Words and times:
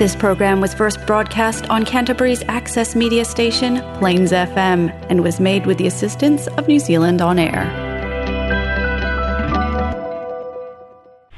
This 0.00 0.16
program 0.16 0.62
was 0.62 0.72
first 0.72 0.98
broadcast 1.06 1.68
on 1.68 1.84
Canterbury's 1.84 2.42
access 2.48 2.96
media 2.96 3.22
station, 3.26 3.82
Plains 3.98 4.32
FM, 4.32 4.88
and 5.10 5.22
was 5.22 5.38
made 5.38 5.66
with 5.66 5.76
the 5.76 5.86
assistance 5.86 6.46
of 6.56 6.66
New 6.66 6.78
Zealand 6.88 7.20
On 7.28 7.36
Air. 7.48 7.64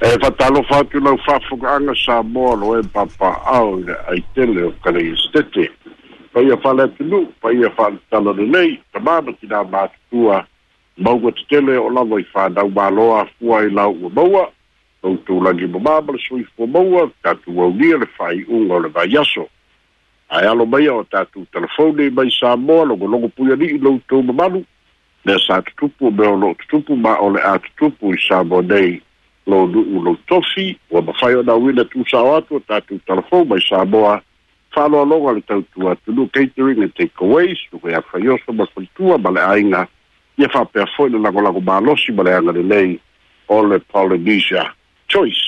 E 0.00 0.14
whatalo 0.22 0.60
whātu 0.70 1.02
e 1.02 2.86
o 4.62 4.70
kalei 4.84 5.12
ki 5.16 5.42
tele 11.50 11.76
o 11.78 12.06
i 12.14 12.24
whānau 12.32 12.74
māloa 12.78 13.26
fua 13.38 13.62
i 13.66 13.70
lau 13.82 13.90
ua 13.92 14.10
maua, 14.20 14.46
outou 15.02 15.42
lagi 15.42 15.66
momāma 15.66 16.12
le 16.14 16.18
soifua 16.22 16.66
maua 16.66 17.10
tatou 17.22 17.60
aulia 17.62 17.98
le 17.98 18.06
faaiʻuga 18.18 18.72
o 18.78 18.82
le 18.84 18.88
vaiaso 18.88 19.44
ae 20.30 20.46
alo 20.46 20.66
maia 20.66 20.94
o 20.94 21.02
tatou 21.04 21.42
telefoni 21.54 22.10
mai 22.10 22.30
sa 22.30 22.54
moa 22.56 22.84
logologo 22.86 23.28
pui 23.36 23.52
alii 23.52 23.80
loutou 23.82 24.22
mamalu 24.22 24.62
mea 25.24 25.38
sa 25.46 25.62
tutupu 25.62 26.10
mea 26.12 26.30
o 26.30 26.36
loo 26.38 26.54
tutupu 26.54 26.96
ma 26.96 27.16
o 27.18 27.30
le 27.34 27.40
a 27.42 27.58
tutupu 27.58 28.14
i 28.14 28.20
sa 28.28 28.42
moa 28.44 28.62
nei 28.62 29.00
lo 29.46 29.66
nuu 29.66 30.02
lou 30.02 30.16
tofi 30.30 30.78
ua 30.90 31.02
mafai 31.02 31.34
ona 31.34 31.54
uina 31.56 31.84
tusao 31.84 32.36
atu 32.38 32.56
o 32.60 32.60
tatou 32.60 32.98
telefon 33.06 33.44
mai 33.48 33.60
sa 33.66 33.84
moa 33.84 34.20
faaloaloga 34.74 35.32
le 35.32 35.40
tautua 35.50 35.92
atunuu 35.92 36.30
catering 36.30 36.78
and 36.86 36.94
takeaways 36.94 37.58
uga 37.74 37.90
ia 37.90 38.02
faioso 38.02 38.54
ma 38.54 38.66
faitua 38.70 39.18
ma 39.18 39.30
le 39.34 39.40
aiga 39.42 39.86
ia 40.38 40.46
faapea 40.48 40.86
foʻi 40.94 41.10
le 41.10 41.18
lagolago 41.26 41.60
malosi 41.60 42.12
ma 42.14 42.22
le 42.22 42.34
aga 42.38 42.52
lelei 42.54 43.00
o 43.48 43.58
le 43.66 43.82
polynesia 43.90 44.70
choice 45.12 45.42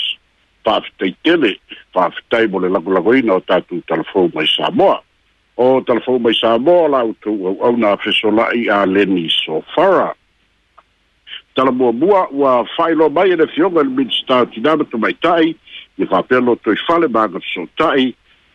faafetaitele 0.66 1.50
faafetai 1.94 2.46
mo 2.48 2.58
le 2.60 2.68
lagolagoina 2.68 3.32
o 3.34 3.40
tatou 3.40 3.80
talafou 3.88 4.28
mai 4.34 4.46
samoa 4.56 5.02
o 5.56 5.80
talafou 5.80 6.18
mai 6.18 6.34
samoa 6.40 6.78
au 6.86 6.92
lautou 6.94 7.36
auauna 7.48 7.96
fesola'i 8.04 8.62
a 8.76 8.84
leni 8.86 9.28
sofara 9.44 10.14
talamuamua 11.56 12.20
ua 12.32 12.52
failo 12.76 13.08
mai 13.16 13.30
e 13.36 13.36
le 13.36 13.46
fioga 13.54 13.80
i 13.84 13.88
le 13.88 13.94
minista 14.00 14.36
tinana 14.52 14.84
tomaita'i 14.90 15.48
i 16.02 16.10
faapea 16.12 16.40
loto 16.46 16.72
i 16.72 16.78
fale 16.88 17.08
magasoota'i 17.16 18.06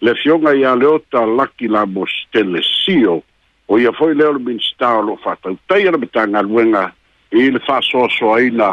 le 0.05 0.13
fioga 0.23 0.53
iā 0.61 0.73
le 0.79 0.87
ota 0.97 1.25
laki 1.25 1.67
lamostelesio 1.67 3.21
o 3.69 3.73
ia 3.79 3.91
foi 3.93 4.15
lea 4.17 4.31
le 4.33 4.39
minista 4.51 4.97
o 4.97 5.01
lo'o 5.09 5.19
fa'atautai 5.23 5.85
ana 5.87 5.97
me 6.01 6.05
tagaluega 6.09 6.89
i 7.31 7.49
le 7.51 7.59
fa'asoasoaina 7.65 8.67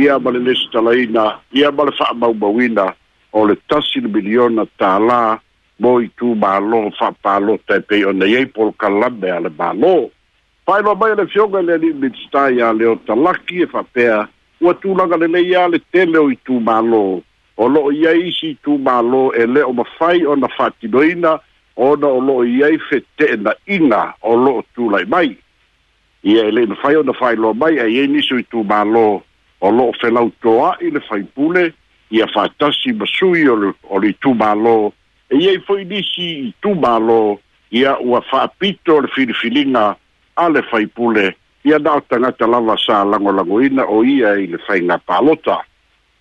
ia 0.00 0.18
ma 0.18 0.30
le 0.32 0.38
lesi 0.40 0.68
talaina 0.72 1.38
ia 1.52 1.70
ma 1.72 1.84
le 1.84 1.92
fa'amaumauina 1.92 2.94
o 3.32 3.44
le 3.46 3.56
tasi 3.68 4.00
le 4.00 4.08
miliona 4.08 4.64
tālā 4.80 5.36
mo 5.82 5.90
i 6.00 6.08
tumālō 6.20 6.80
fa'apālō 6.98 7.58
taepei 7.68 8.04
ona 8.08 8.24
iai 8.30 8.46
polokalame 8.56 9.28
a 9.30 9.40
le 9.44 9.52
mālō 9.60 9.92
faailoa 10.66 10.94
mai 11.00 11.16
le 11.20 11.26
fioga 11.32 11.60
i 11.60 11.66
le 11.66 11.72
ali'i 11.76 11.92
minista 11.96 12.46
iā 12.52 12.70
le 12.78 12.88
o 12.92 12.94
talaki 13.10 13.60
e 13.64 13.68
fa'apea 13.72 14.22
ua 14.64 14.74
tulaga 14.80 15.16
lelei 15.20 15.50
iā 15.52 15.66
le 15.72 15.78
tele 15.92 16.18
o 16.18 16.30
i 16.32 16.38
tumālō 16.48 17.02
o 17.60 17.66
lo'o 17.74 17.90
iai 17.92 18.24
isi 18.30 18.54
i 18.54 18.58
tumālō 18.64 19.24
e 19.36 19.44
lē 19.52 19.66
o 19.68 19.72
mafai 19.82 20.24
ona 20.24 20.48
fa'atinoina 20.56 21.34
ona 21.76 22.06
o 22.08 22.20
lo'o 22.24 22.42
iai 22.56 22.80
fete'e 22.88 23.36
na'ina 23.44 24.00
o 24.22 24.34
lo'o 24.46 24.64
tula'i 24.74 25.04
mai 25.12 25.36
ia 26.26 26.42
e 26.48 26.52
lē 26.52 26.64
na 26.68 26.74
fai 26.80 26.96
ona 26.98 27.12
faailoa 27.14 27.54
mai 27.54 27.78
ai 27.78 27.94
ai 27.98 27.98
e 28.02 28.06
niso 28.10 28.38
i 28.38 28.44
tumālō 28.52 29.02
o 29.66 29.70
lo'o 29.70 29.92
felautoa'i 30.00 30.90
le 30.90 31.00
faipule 31.06 31.62
ia 32.10 32.26
faatasi 32.34 32.92
ma 32.92 33.06
sui 33.06 33.46
o 33.48 33.54
le 33.56 34.10
itumālō 34.12 34.74
e 35.30 35.36
iai 35.38 35.60
fo'i 35.66 35.84
nisi 35.84 36.28
i 36.48 36.52
tumālō 36.66 37.18
ia 37.78 37.96
ua 38.00 38.20
fa'apito 38.30 38.96
o 38.96 39.00
le 39.04 39.12
filifiliga 39.14 39.86
a 40.36 40.48
le 40.50 40.62
faipule 40.72 41.34
ia 41.64 41.78
na 41.78 41.96
o 42.00 42.00
tagata 42.00 42.46
lava 42.46 42.76
sa 42.84 43.04
lagolagoina 43.04 43.86
o 43.86 44.02
ia 44.04 44.34
i 44.42 44.46
le 44.50 44.58
faiga 44.66 44.98
palota 45.06 45.60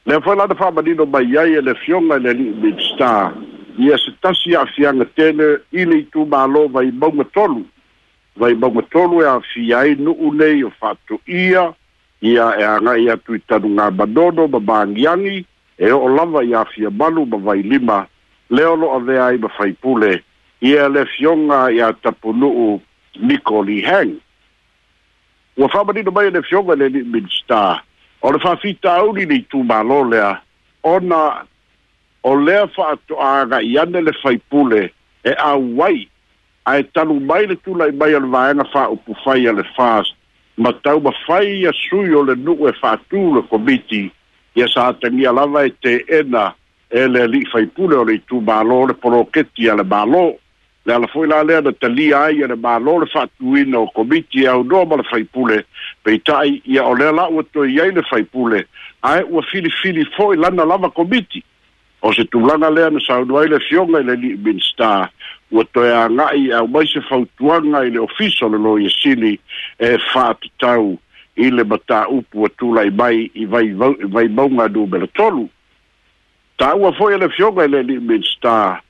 le 0.06 0.16
afai 0.16 0.38
lana 0.38 0.56
fa'amanino 0.56 1.06
mai 1.06 1.38
ai 1.38 1.57
e 1.57 1.62
le 1.62 1.74
fioga 1.75 2.18
i 2.22 2.25
le 2.25 2.30
ali'i 2.30 2.53
midstar 2.62 3.34
ia 3.81 3.97
se 3.97 4.13
tasi 4.22 4.53
a'afiaga 4.56 5.06
tele 5.18 5.50
i 5.74 5.86
le 5.90 6.03
itumālō 6.06 6.68
mai 6.69 6.91
mauga 6.94 7.25
tolu 7.34 7.66
vai 8.40 8.53
bango 8.53 8.81
tolu 8.81 9.22
e 9.22 9.25
afia 9.28 9.80
ai 9.80 9.96
nu'u 9.96 10.31
nei 10.34 10.64
o 10.64 10.70
fa'ato'ia 10.70 11.74
ia 12.22 12.46
e 12.58 12.64
agai 12.75 13.09
atu 13.14 13.34
i 13.36 13.40
tanuga 13.48 13.92
manono 13.92 14.48
ma 14.48 14.59
magiagi 14.59 15.46
e 15.78 15.92
o'o 15.92 16.08
lava 16.09 16.44
i 16.46 16.53
afia 16.53 16.90
malu 16.90 17.25
ma 17.25 17.38
vai 17.38 17.62
lima 17.62 18.08
lea 18.50 18.70
o 18.72 18.75
lo'avea 18.75 19.25
ai 19.25 19.38
ma 19.38 19.50
faipule 19.50 20.22
ia 20.62 20.86
e 20.86 20.90
le 20.90 21.06
fioga 21.06 21.70
iā 21.74 21.92
tapunu'u 22.02 22.80
nikoli 23.28 23.81
hang 23.81 24.14
ua 25.58 25.69
fa'amanino 25.69 26.12
mai 26.14 26.28
e 26.28 26.31
le 26.31 26.42
fioga 26.44 26.75
le 26.75 26.88
li'i 26.90 27.04
minista 27.04 27.81
o 28.22 28.31
le 28.31 28.40
fa'afitauli 28.40 29.25
nei 29.25 29.46
tumālō 29.52 30.00
lea 30.14 30.31
ona 30.84 31.42
o 32.24 32.36
lea 32.38 32.66
fa'ato'āga 32.68 33.62
i 33.66 33.78
ane 33.81 34.02
le 34.02 34.14
faipule 34.22 34.92
e 35.24 35.34
auai 35.38 36.08
ae 36.67 36.83
talu 36.94 37.19
mai 37.19 37.47
le 37.47 37.55
tulai 37.63 37.91
mai 37.91 38.13
a 38.16 38.19
le 38.19 38.28
vaega 38.28 38.66
faaupu 38.73 39.16
fai 39.23 39.47
a 39.47 39.53
le 39.55 39.63
fast 39.75 40.13
ma 40.57 40.73
tau 40.83 41.00
ma 41.01 41.13
fai 41.25 41.55
ia 41.61 41.72
sui 41.78 42.11
o 42.16 42.23
le 42.28 42.35
nuu 42.35 42.67
e 42.67 42.73
faatū 42.81 43.22
le 43.35 43.41
komiti 43.51 44.01
ia 44.57 44.67
sa 44.73 44.88
atagia 44.91 45.31
lava 45.35 45.63
e 45.67 45.72
teena 45.83 46.51
e 46.91 47.07
le 47.07 47.22
alii 47.27 47.47
faipule 47.51 47.95
o 47.95 48.03
le 48.09 48.17
itū 48.19 48.41
mālō 48.50 48.81
le 48.89 48.95
poloketi 49.03 49.69
a 49.72 49.75
le 49.79 49.83
mālō 49.94 50.25
le 50.88 50.95
ala 50.95 51.07
foʻi 51.13 51.27
la 51.31 51.41
lea 51.44 51.61
na 51.61 51.72
talia 51.83 52.22
ai 52.29 52.44
a 52.44 52.47
le 52.51 52.56
mālō 52.67 52.97
le 53.03 53.07
faatūina 53.16 53.79
o 53.85 53.88
komiti 53.95 54.44
e 54.44 54.47
aunoa 54.51 54.85
ma 54.85 55.00
le 55.00 55.07
faipule 55.11 55.61
peitaʻi 56.03 56.61
ia 56.73 56.83
o 56.88 56.95
lea 56.95 57.11
laʻua 57.16 57.45
toe 57.53 57.69
iai 57.72 57.91
le 57.95 58.03
faipule 58.09 58.66
ae 59.13 59.23
ua 59.23 59.45
filifili 59.51 60.03
foʻi 60.17 60.39
lana 60.44 60.66
lava 60.66 60.89
komiti 60.91 61.44
o 62.01 62.11
se 62.13 62.27
tulaga 62.31 62.69
lea 62.69 62.89
na 62.89 63.00
saunu 63.07 63.39
ai 63.39 63.47
le 63.53 63.59
fioga 63.69 64.01
i 64.01 64.07
le 64.09 64.16
lii 64.16 64.35
minista 64.38 65.07
ua 65.52 65.63
toe 65.74 65.91
agaʻi 65.91 66.52
aumai 66.56 66.85
se 66.91 67.00
fautuaga 67.09 67.84
i 67.88 67.91
le 67.91 68.00
ofiso 68.03 68.50
le 68.52 68.58
loia 68.59 68.90
sili 68.91 69.38
e 69.80 69.94
faatatau 70.12 70.97
i 71.40 71.50
le 71.52 71.63
mataupu 71.63 72.46
atulai 72.46 72.90
mai 72.91 73.30
i 73.34 73.46
vaimauga 74.13 74.68
numele 74.68 75.07
tolu 75.07 75.47
taua 76.57 76.91
foʻi 76.97 77.13
a 77.13 77.18
le 77.18 77.30
fioga 77.30 77.63
i 77.66 77.69
le 77.69 77.84
liminstar 77.84 78.81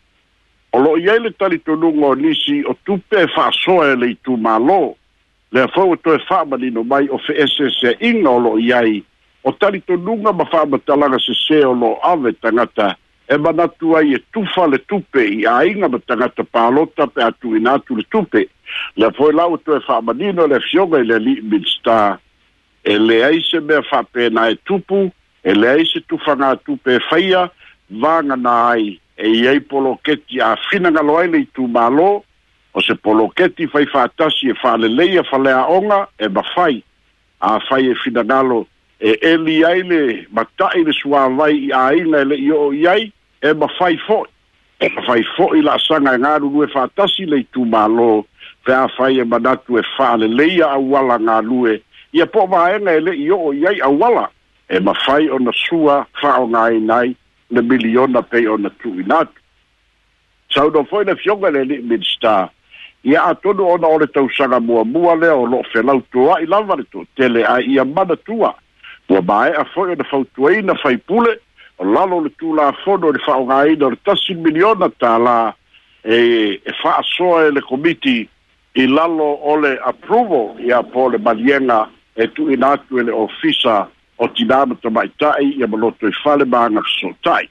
o 0.74 0.80
loo 0.80 0.96
iai 0.98 1.20
le 1.20 1.30
talitonuga 1.30 2.06
o 2.08 2.16
nisi 2.16 2.64
o 2.70 2.74
tupe 2.86 3.16
e 3.22 3.28
faasoa 3.38 3.92
e 3.94 3.96
le 3.96 4.08
itumālō 4.18 4.96
le 5.52 5.68
fou 5.78 5.96
toe 5.96 6.18
faamanino 6.28 6.84
mai 6.84 7.06
o 7.10 7.18
feeseeseaʻiga 7.22 8.30
o 8.34 8.40
loo 8.40 8.58
iai 8.60 9.04
o 9.44 9.52
talitonuga 9.54 10.34
ma 10.34 10.46
faamatalaga 10.50 11.18
sesē 11.22 11.66
o 11.70 11.74
loo 11.78 12.00
ave 12.02 12.34
tagata 12.42 12.96
e 13.30 13.38
manatu 13.38 13.96
ai 13.98 14.14
e 14.16 14.20
tufa 14.34 14.68
le 14.68 14.78
tupe 14.88 15.20
i 15.24 15.46
aiga 15.46 15.88
ma 15.90 16.00
tagata 16.00 16.44
palota 16.44 17.08
pe 17.08 17.22
atuina 17.24 17.74
atu 17.76 17.96
le 17.96 18.04
tupe 18.12 18.48
le 18.96 19.12
foi 19.18 19.34
lau 19.34 19.54
e 19.56 19.60
toe 19.68 19.80
fa'amanino 19.88 20.48
le 20.48 20.56
afioga 20.56 21.00
i 21.04 21.06
le 21.06 21.16
ali'i 21.20 21.42
minista 21.42 22.20
e 22.84 22.96
leai 22.98 23.42
se 23.44 23.60
mea 23.60 23.84
na 24.32 24.48
e 24.50 24.56
tupu 24.64 25.10
e 25.44 25.54
leai 25.56 25.86
se 25.86 26.00
tufagā 26.08 26.56
tupe 26.66 26.96
e 26.96 27.00
faia 27.10 27.50
vagana 27.92 28.70
ai 28.72 29.00
e 29.18 29.28
iai 29.42 29.60
poloketi 29.60 30.40
afinagalo 30.42 31.18
ai 31.18 31.28
le 31.28 31.40
itumālō 31.44 32.10
o 32.74 32.82
se 32.82 32.96
poloketi 32.96 33.68
fai 33.68 33.86
fa'atasi 33.88 34.50
e 34.50 34.54
fa'alelei 34.54 35.18
e 35.18 35.20
a 35.20 35.24
faleaʻoga 35.28 36.08
e 36.20 36.30
mafai 36.32 36.84
afai 37.42 37.92
e 37.92 37.96
finagalo 38.04 38.68
e 39.02 39.20
eli 39.22 39.66
ai 39.66 39.84
le 39.84 40.28
mata'i 40.32 40.80
e 40.82 40.86
le 40.88 40.94
suāvai 40.96 41.54
i 41.68 41.72
aiga 41.74 42.24
e 42.24 42.32
le'i 42.32 42.52
o'o 42.56 42.72
i 42.74 42.88
ai 42.88 43.12
e 43.44 43.54
mafai 43.54 43.98
foi 44.06 44.28
e 44.80 44.90
mafai 44.90 45.24
foi 45.36 45.62
la 45.62 45.78
sanga 45.80 46.14
e 46.14 46.18
ngaru 46.18 46.50
lue 46.50 46.68
fatasi 46.68 47.26
le 47.26 47.44
tu 47.54 47.66
malo 47.66 48.26
pe 48.66 48.74
a 48.74 48.88
fai 48.88 49.18
e 49.20 49.24
manatu 49.24 49.78
e 49.80 49.84
fale 49.98 50.28
leia 50.28 50.68
a 50.74 50.78
wala 50.78 51.18
ngā 51.20 51.38
lue 51.46 51.82
ia 52.14 52.26
po 52.26 52.48
maenga 52.48 52.92
e 52.94 53.00
le 53.00 53.14
i 53.16 53.30
o 53.32 53.40
o 53.50 53.54
iai 53.54 53.80
a 53.82 53.90
wala 53.90 54.30
e 54.70 54.80
mafai 54.80 55.30
o 55.30 55.38
na 55.40 55.52
sua 55.54 56.06
fao 56.22 56.48
ngā 56.48 56.66
e 56.78 56.80
nai 56.80 57.16
le 57.50 57.62
miliona 57.62 58.22
pe 58.22 58.48
o 58.50 58.58
na 58.58 58.70
tu 58.82 58.90
inatu 59.00 59.42
sau 60.54 60.70
no 60.72 60.84
foi 60.90 61.06
le 61.06 61.16
fionga 61.16 61.50
le 61.52 61.64
li 61.66 61.80
minsta 61.82 62.50
ia 63.04 63.22
atonu 63.30 63.68
o 63.70 63.78
na 63.78 63.88
ore 63.88 64.08
tau 64.08 64.30
sanga 64.38 64.60
mua 64.60 64.84
mua 64.86 65.16
le 65.16 65.30
o 65.30 65.46
lo 65.46 65.62
fe 65.72 65.82
lau 65.84 66.02
tua 66.12 66.40
i 66.42 66.46
lavare 66.46 66.84
tu 66.92 67.06
tele 67.16 67.46
a 67.46 67.60
ia 67.62 67.86
mana 67.86 68.16
tua 68.16 68.56
Ua 69.08 69.22
mae 69.24 69.54
a 69.56 69.62
fwy 69.64 69.94
yn 69.94 70.02
y 70.04 70.04
ffawtwein 70.10 70.68
a 70.74 70.74
ffai 70.82 70.98
pwle 71.08 71.38
o 71.78 71.86
lalo 71.86 72.20
le 72.24 72.30
tula 72.38 72.72
fono 72.84 73.12
le 73.12 73.20
fa'o 73.20 73.46
gaina 73.46 73.86
o 73.86 73.90
le 73.90 73.98
tasi 74.06 74.34
miliona 74.34 74.90
tala 75.00 75.56
e 76.04 76.60
e 76.66 76.72
fa'asoa 76.82 77.46
e 77.48 77.52
le 77.52 77.62
komiti 77.62 78.28
i 78.76 78.88
lalo 78.88 79.34
o 79.46 79.56
le 79.58 79.78
approval 79.86 80.60
ia 80.60 80.82
po 80.84 81.10
le 81.10 81.18
maliega 81.18 81.88
e 82.16 82.28
tu'ina 82.32 82.72
atu 82.78 82.98
e 83.00 83.04
le 83.04 83.12
ofisa 83.14 83.88
o 84.18 84.26
tinā 84.34 84.66
matamaita'i 84.66 85.58
ia 85.62 85.68
maloto 85.68 86.10
i 86.10 86.14
fale 86.24 86.46
magasosota'i 86.46 87.48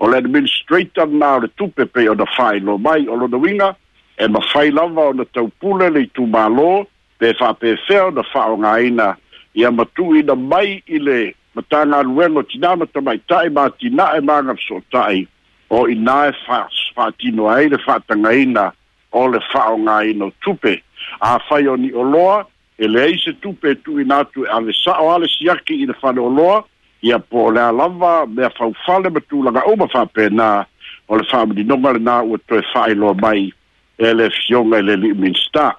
o 0.00 0.08
le 0.08 0.16
administrator 0.16 1.06
na 1.08 1.36
o 1.36 1.40
le 1.44 1.50
tupe 1.60 1.84
pei 1.84 2.08
ona 2.08 2.24
fa'ailo 2.36 2.78
mai 2.78 3.04
o 3.08 3.16
lona 3.20 3.36
uiga 3.36 3.76
e 4.16 4.28
mafai 4.28 4.70
lava 4.70 5.10
ona 5.12 5.24
taupule 5.36 5.90
le 5.90 6.08
itumālō 6.08 6.86
pe 7.20 7.32
fa'apefea 7.34 8.08
ona 8.08 8.24
fa'aogāina 8.32 9.12
ia 9.60 9.70
matu'uina 9.70 10.32
mai 10.36 10.80
i 10.86 10.98
le 10.98 11.18
ma 11.58 11.64
ta 11.68 11.82
nga 11.84 12.02
ruengo 12.06 12.42
ti 12.46 12.58
nama 12.62 12.86
ta 12.86 13.00
mai 13.02 13.18
tae 13.28 13.48
ma 13.50 13.66
ti 13.82 13.88
na 13.90 14.14
e 14.16 14.20
manga 14.22 14.54
so 14.62 14.78
tae 14.94 15.26
o 15.74 15.86
i 15.90 15.94
na 15.98 16.28
e 16.30 16.34
fas 16.46 16.70
fa 16.94 17.10
tino 17.18 17.48
ai 17.50 17.66
le 17.72 17.78
fa 17.82 17.96
tanga 18.06 18.30
ina 18.32 18.66
o 19.10 19.24
le 19.26 19.40
fa 19.50 19.72
o 19.74 19.78
nga 19.80 19.98
ino 20.06 20.30
tupe 20.40 20.78
a 21.20 21.34
fai 21.48 21.66
o 21.66 21.74
ni 21.74 21.90
oloa 21.92 22.44
e 22.78 22.86
le 22.86 23.00
eise 23.10 23.34
tupe 23.42 23.74
tu 23.82 23.98
i 23.98 24.06
natu 24.06 24.46
a 24.46 24.60
le 24.62 24.70
sa 24.84 24.94
o 25.02 25.10
ale 25.10 25.26
siaki 25.34 25.82
i 25.82 25.86
le 25.90 25.98
fa 25.98 26.12
le 26.14 26.20
oloa 26.22 26.62
ia 27.02 27.18
po 27.18 27.50
le 27.50 27.58
alava 27.60 28.22
mea 28.30 28.54
fau 28.54 28.70
fale 28.86 29.10
ma 29.10 29.18
tu 29.28 29.42
langa 29.42 29.66
o 29.66 29.74
ma 29.76 29.90
fa 29.90 30.06
pe 30.06 30.30
na 30.30 30.62
o 31.10 31.18
le 31.18 31.26
fa 31.26 31.42
mani 31.46 31.66
nonga 31.66 31.96
le 31.98 31.98
na 32.06 32.20
ua 32.22 32.38
toe 32.46 32.62
fa 32.72 32.86
i 32.90 32.94
loa 32.94 33.16
mai 33.18 33.50
e 33.98 34.14
le 34.14 34.30
fionga 34.46 34.78
i 34.78 34.86
le 34.86 34.94
li 34.96 35.10
minsta 35.10 35.72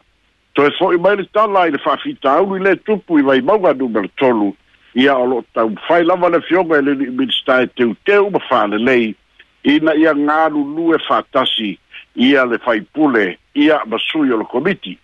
toe 0.59 0.73
fo 0.75 0.91
i 0.91 0.99
mai 0.99 1.15
le 1.23 1.29
tala 1.31 1.69
i 1.71 1.71
le 1.71 1.79
fa 1.79 1.95
fita 2.03 2.35
au 2.41 2.57
i 2.59 2.65
le 2.67 2.75
tupu 2.83 3.21
i 3.23 3.23
vai 3.23 3.39
maunga 3.39 3.71
numero 3.79 4.11
tolu 4.19 4.51
ia 4.95 5.17
o 5.17 5.25
loo 5.25 5.43
tau 5.53 5.71
fai 5.87 6.03
lava 6.03 6.29
le 6.29 6.41
fioga 6.41 6.77
e 6.77 6.81
lili 6.81 7.09
minista 7.11 7.61
e 7.63 7.67
teuteu 7.67 8.29
ma 8.29 8.39
faalelei 8.49 9.15
ina 9.63 9.93
ia 9.95 10.13
galulu 10.13 10.95
e 10.95 10.97
faatasi 11.07 11.77
ia 12.15 12.43
le 12.45 12.57
fai 12.57 12.81
faipule 12.81 13.37
ia 13.55 13.79
masui 13.85 14.31
o 14.33 14.37
le 14.37 14.45
komiti 14.45 14.97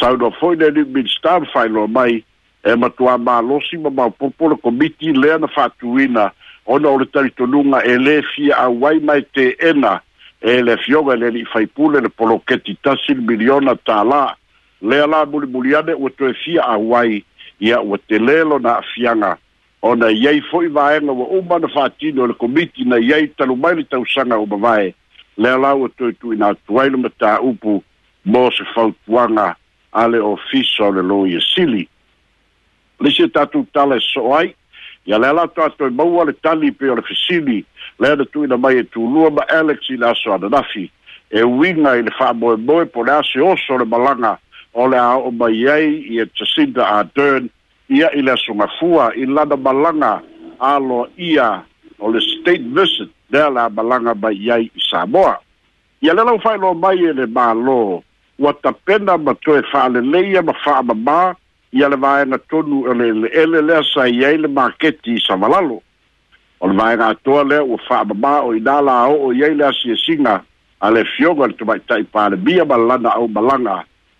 saunoa 0.00 0.30
foi 0.40 0.56
le 0.56 0.70
lili 0.70 0.90
minista 0.90 1.38
ma 1.40 1.46
faailoa 1.52 1.88
mai 1.88 2.24
e 2.64 2.72
matuā 2.74 3.18
malosi 3.18 3.76
ma 3.78 3.90
maopopo 3.90 4.44
o 4.46 4.48
le 4.48 4.56
komiti 4.56 5.12
lea 5.12 5.38
na 5.38 5.48
fatuina 5.48 6.30
ona 6.66 6.88
o 6.90 6.98
le 6.98 7.04
talitonuga 7.04 7.84
e 7.84 7.96
lē 7.96 8.22
fia 8.34 8.56
au 8.56 8.86
ai 8.86 8.98
mai 9.00 9.22
teena 9.22 10.00
e 10.40 10.62
le 10.62 10.76
fioga 10.78 11.12
e 11.14 11.16
le 11.16 11.44
fai 11.44 11.44
faipule 11.52 12.00
le 12.00 12.08
poloketi 12.08 12.74
tasi 12.82 13.14
le 13.14 13.20
miliona 13.20 13.74
tālā 13.76 14.34
lea 14.82 15.06
la 15.06 15.26
mulimuli 15.26 15.74
ane 15.76 15.92
ua 15.92 16.10
toe 16.10 16.32
fia 16.32 16.62
au 16.64 16.94
ai 16.96 17.20
ia 17.60 17.80
ua 17.80 17.98
telelo 17.98 18.58
na 18.58 18.76
afiaga 18.78 19.36
ona 19.82 20.10
iai 20.10 20.40
foʻi 20.40 20.68
vaega 20.68 21.12
ua 21.12 21.26
uma 21.26 21.58
na 21.58 21.68
faatino 21.68 22.22
o 22.22 22.26
le 22.26 22.34
komiti 22.34 22.84
na 22.84 22.96
iai 22.96 23.28
talu 23.28 23.56
mai 23.56 23.74
le 23.74 23.84
tausaga 23.84 24.38
uma 24.38 24.56
vae 24.56 24.94
lea 25.36 25.56
lau 25.58 25.86
e 25.86 25.88
toetuuina 25.98 26.48
atu 26.48 26.80
ai 26.80 26.90
le 26.90 26.96
mataupu 26.96 27.82
mo 28.24 28.50
se 28.50 28.64
fautuaga 28.74 29.54
a 29.92 30.08
le 30.08 30.18
ofisa 30.18 30.84
o 30.84 30.92
le 30.92 31.02
loia 31.02 31.40
sili 31.54 31.88
lisi 33.00 33.22
e 33.22 33.28
tatou 33.28 33.64
tala 33.72 33.96
e 33.96 34.00
soo 34.12 34.34
ai 34.34 34.54
ia 35.06 35.18
lea 35.18 35.32
latou 35.32 35.64
atoe 35.64 35.90
maua 35.90 36.24
le 36.24 36.32
tali 36.32 36.70
pei 36.72 36.88
o 36.90 36.96
le 36.96 37.02
fesili 37.02 37.64
lea 38.00 38.16
na 38.16 38.24
tuuina 38.24 38.56
mai 38.56 38.76
e 38.78 38.84
tulua 38.84 39.30
ma 39.30 39.44
alex 39.48 39.88
i 39.88 39.96
le 39.96 40.08
aso 40.10 40.32
ananafi 40.34 40.90
e 41.30 41.42
uiga 41.42 41.96
i 41.96 42.02
le 42.02 42.10
faamoemoe 42.18 42.84
po 42.84 43.04
le 43.04 43.12
ase 43.12 43.40
oso 43.40 43.74
o 43.74 43.78
le 43.78 43.84
malaga 43.84 44.38
o 44.76 44.84
le 44.92 44.98
a 45.00 45.16
o 45.16 45.30
mai 45.32 45.66
ai 45.74 46.04
ia 46.14 46.26
jacinda 46.36 46.84
ardern 46.98 47.48
ia 47.88 48.08
i 48.12 48.20
le 48.20 48.36
balanga 49.68 50.12
i 50.20 50.52
lana 50.60 51.08
ia 51.28 51.48
o 52.04 52.12
state 52.30 52.62
visit 52.76 53.10
dela 53.32 53.68
la 53.72 53.98
baye 54.02 54.14
mai 54.20 54.50
ai 54.56 54.68
i 54.74 54.80
samoa 54.90 55.34
ia 56.02 56.12
le 56.18 56.22
lau 56.28 56.36
faailoa 56.44 56.74
mai 56.74 56.98
e 57.00 57.12
le 57.20 57.26
mālō 57.38 57.78
ua 58.44 58.52
tapena 58.62 59.16
ma 59.24 59.34
toe 59.44 59.62
fa'aleleia 59.72 60.42
ma 60.48 60.52
fa'amamā 60.64 61.22
ia 61.72 61.88
le 61.88 61.96
vaega 62.04 62.38
tonu 62.50 62.78
e 62.92 62.94
le 63.00 63.08
le, 63.52 63.62
lea 63.68 63.82
sai 63.94 64.24
ai 64.24 64.38
le 64.38 64.48
maketi 64.48 65.10
i 65.16 65.20
Samalalo. 65.26 65.78
o 66.60 66.68
le 66.68 66.82
atoa 67.04 67.42
lea 67.50 67.64
ua 67.64 67.78
o 68.44 68.52
inā 68.54 68.82
la 68.84 69.06
o'o 69.08 69.32
i 69.32 69.54
le 69.56 69.64
asiasiga 69.64 70.42
a 70.80 70.90
le 70.90 71.02
le 71.02 71.06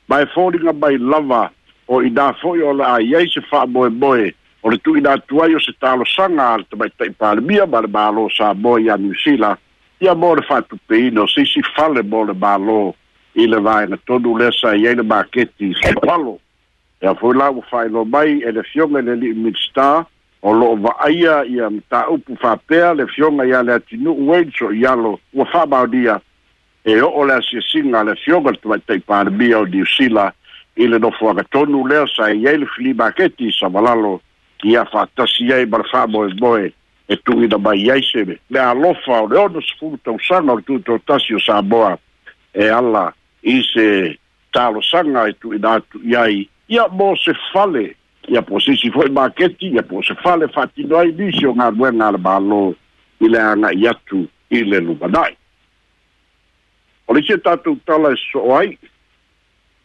mai 0.09 0.25
fōringa 0.25 0.73
mai 0.79 0.97
lava 1.01 1.43
o 1.91 1.99
i 2.03 2.11
nā 2.15 2.29
fo'i 2.41 2.63
o 2.67 2.73
la 2.79 2.95
a 2.97 2.99
iai 3.03 3.29
se 3.31 3.41
wha 3.51 3.65
moe 3.67 3.89
moe 3.95 4.31
o 4.63 4.71
le 4.73 4.79
tui 4.87 5.03
nā 5.05 5.17
tuai 5.31 5.55
o 5.59 5.63
se 5.63 5.75
talo 5.83 6.07
sanga 6.13 6.47
al 6.57 6.63
te 6.71 6.79
mai 6.79 6.91
tai 6.97 7.11
pālemia 7.21 7.67
ma 7.67 7.83
le 7.87 7.91
mālo 7.97 8.29
sa 8.37 8.53
moe 8.55 8.83
je 8.87 9.51
ia 10.05 10.13
mō 10.15 10.31
le 10.39 10.43
whātupeina 10.49 11.27
je 11.27 11.33
sisi 11.39 11.63
fale 11.77 12.03
mō 12.07 12.27
le 12.29 12.35
mālo 12.37 12.79
i 13.41 13.47
le 13.51 13.59
vāenga 13.65 13.99
tonu 14.09 14.35
lesa 14.39 14.75
i 14.77 14.95
le 14.95 15.03
māketi 15.05 15.73
i 15.87 15.95
palo 16.05 16.37
ia 17.03 17.15
foi 17.15 17.35
la 17.37 17.51
ua 17.53 17.65
whaelo 17.73 18.05
mai 18.05 18.39
e 18.47 18.53
le 18.57 18.63
fionga 18.71 19.03
le 19.07 19.17
li 19.23 19.33
midstar 19.37 20.05
o 20.43 20.53
loo 20.55 20.77
va'aia 20.87 21.43
ia 21.51 21.71
le 22.95 23.07
fionga 23.17 23.45
ia 23.49 23.63
le 24.95 25.17
ua 25.33 25.67
wha 25.67 26.21
e 26.87 27.03
o 27.03 27.25
le 27.27 27.35
asiasinga 27.35 28.05
le 28.07 28.15
fioga 28.15 28.53
tua 28.63 28.79
te 28.79 29.01
parbia 29.01 29.59
o 29.61 29.67
di 29.67 29.81
usila 29.83 30.31
i 30.79 30.87
le 30.87 30.99
nofua 31.03 31.33
ka 31.35 31.43
tonu 31.51 31.83
lea 31.89 32.07
sa 32.07 32.31
i 32.31 32.47
ai 32.47 32.59
le 32.63 32.67
filimaketi 32.77 33.51
sa 33.59 33.67
valalo 33.69 34.21
ki 34.63 34.77
a 34.79 34.85
fatasi 34.87 35.51
ai 35.53 35.67
ma 35.67 35.83
le 35.83 35.89
fa'amoemoe 35.91 36.71
e 37.11 37.17
tu'ina 37.27 37.59
mai 37.59 37.91
ai 37.91 38.05
seve 38.07 38.39
le 38.55 38.61
alofa 38.63 39.19
o 39.23 39.27
le 39.27 39.39
ono 39.41 39.61
sefulu 39.67 39.99
tausaga 40.07 40.53
o 40.53 40.57
le 40.57 40.63
tuitotasi 40.63 41.35
o 41.35 41.41
samoa 41.43 41.99
e 42.55 42.69
ala 42.71 43.09
i 43.43 43.59
se 43.67 44.15
talosaga 44.55 45.27
e 45.29 45.35
tu'ina 45.43 45.73
atu 45.83 45.99
i 46.07 46.15
ai 46.17 46.47
ia 46.71 46.87
mo 46.91 47.17
se 47.19 47.35
fale 47.53 47.83
ia 48.31 48.43
po 48.47 48.63
sisi 48.63 48.93
fo'i 48.95 49.11
maketi 49.11 49.75
ia 49.75 49.83
po 49.83 50.03
se 50.07 50.15
fale 50.23 50.47
fa'atino 50.55 50.99
ai 51.03 51.11
nisi 51.19 51.47
o 51.51 51.55
galuega 51.59 52.11
a 52.11 52.13
le 52.15 52.23
mālō 52.29 52.63
i 53.27 53.27
le 53.35 53.43
aga'i 53.43 53.91
atu 53.91 54.23
i 54.55 54.63
le 54.71 54.79
lumana'i 54.87 55.35
O 57.09 57.15
le 57.15 57.23
se 57.27 57.39
tatu 57.39 57.77
tala 57.87 58.13
e 58.15 58.19
so 58.33 58.51
ai. 58.57 58.77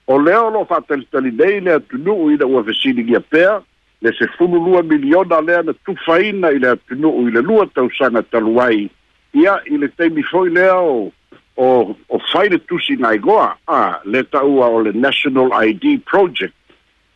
O 0.07 0.17
leo 0.17 0.49
lo 0.49 0.63
fa 0.65 0.81
tali 0.87 1.05
tali 1.11 1.31
nei 1.31 1.59
le 1.61 1.71
atunu 1.77 2.13
u 2.13 2.31
ina 2.33 2.45
ua 2.47 2.61
vesini 2.61 3.05
gia 3.07 3.19
pea. 3.21 3.59
Le 4.01 4.11
se 4.17 4.25
funu 4.37 4.57
lua 4.57 4.81
miliona 4.83 5.41
lea 5.41 5.61
na 5.61 5.73
tufaina 5.85 6.49
i 6.49 6.59
le 6.59 6.67
atunu 6.73 7.09
u 7.11 7.27
ina 7.29 7.41
lua 7.41 7.67
tausanga 7.75 8.23
talu 8.23 8.57
ai. 8.61 8.89
Ia 9.33 9.59
i 9.69 9.77
le 9.77 9.87
teimi 9.87 10.23
foi 10.23 10.49
leo 10.49 11.11
o, 11.57 11.95
o 12.09 12.19
faile 12.31 12.57
tusi 12.57 12.95
na 12.97 13.13
igoa. 13.13 13.53
A 13.67 13.99
le 14.05 14.23
taua 14.23 14.67
o 14.73 14.81
le 14.81 14.91
National 14.93 15.53
ID 15.67 16.01
Project. 16.09 16.55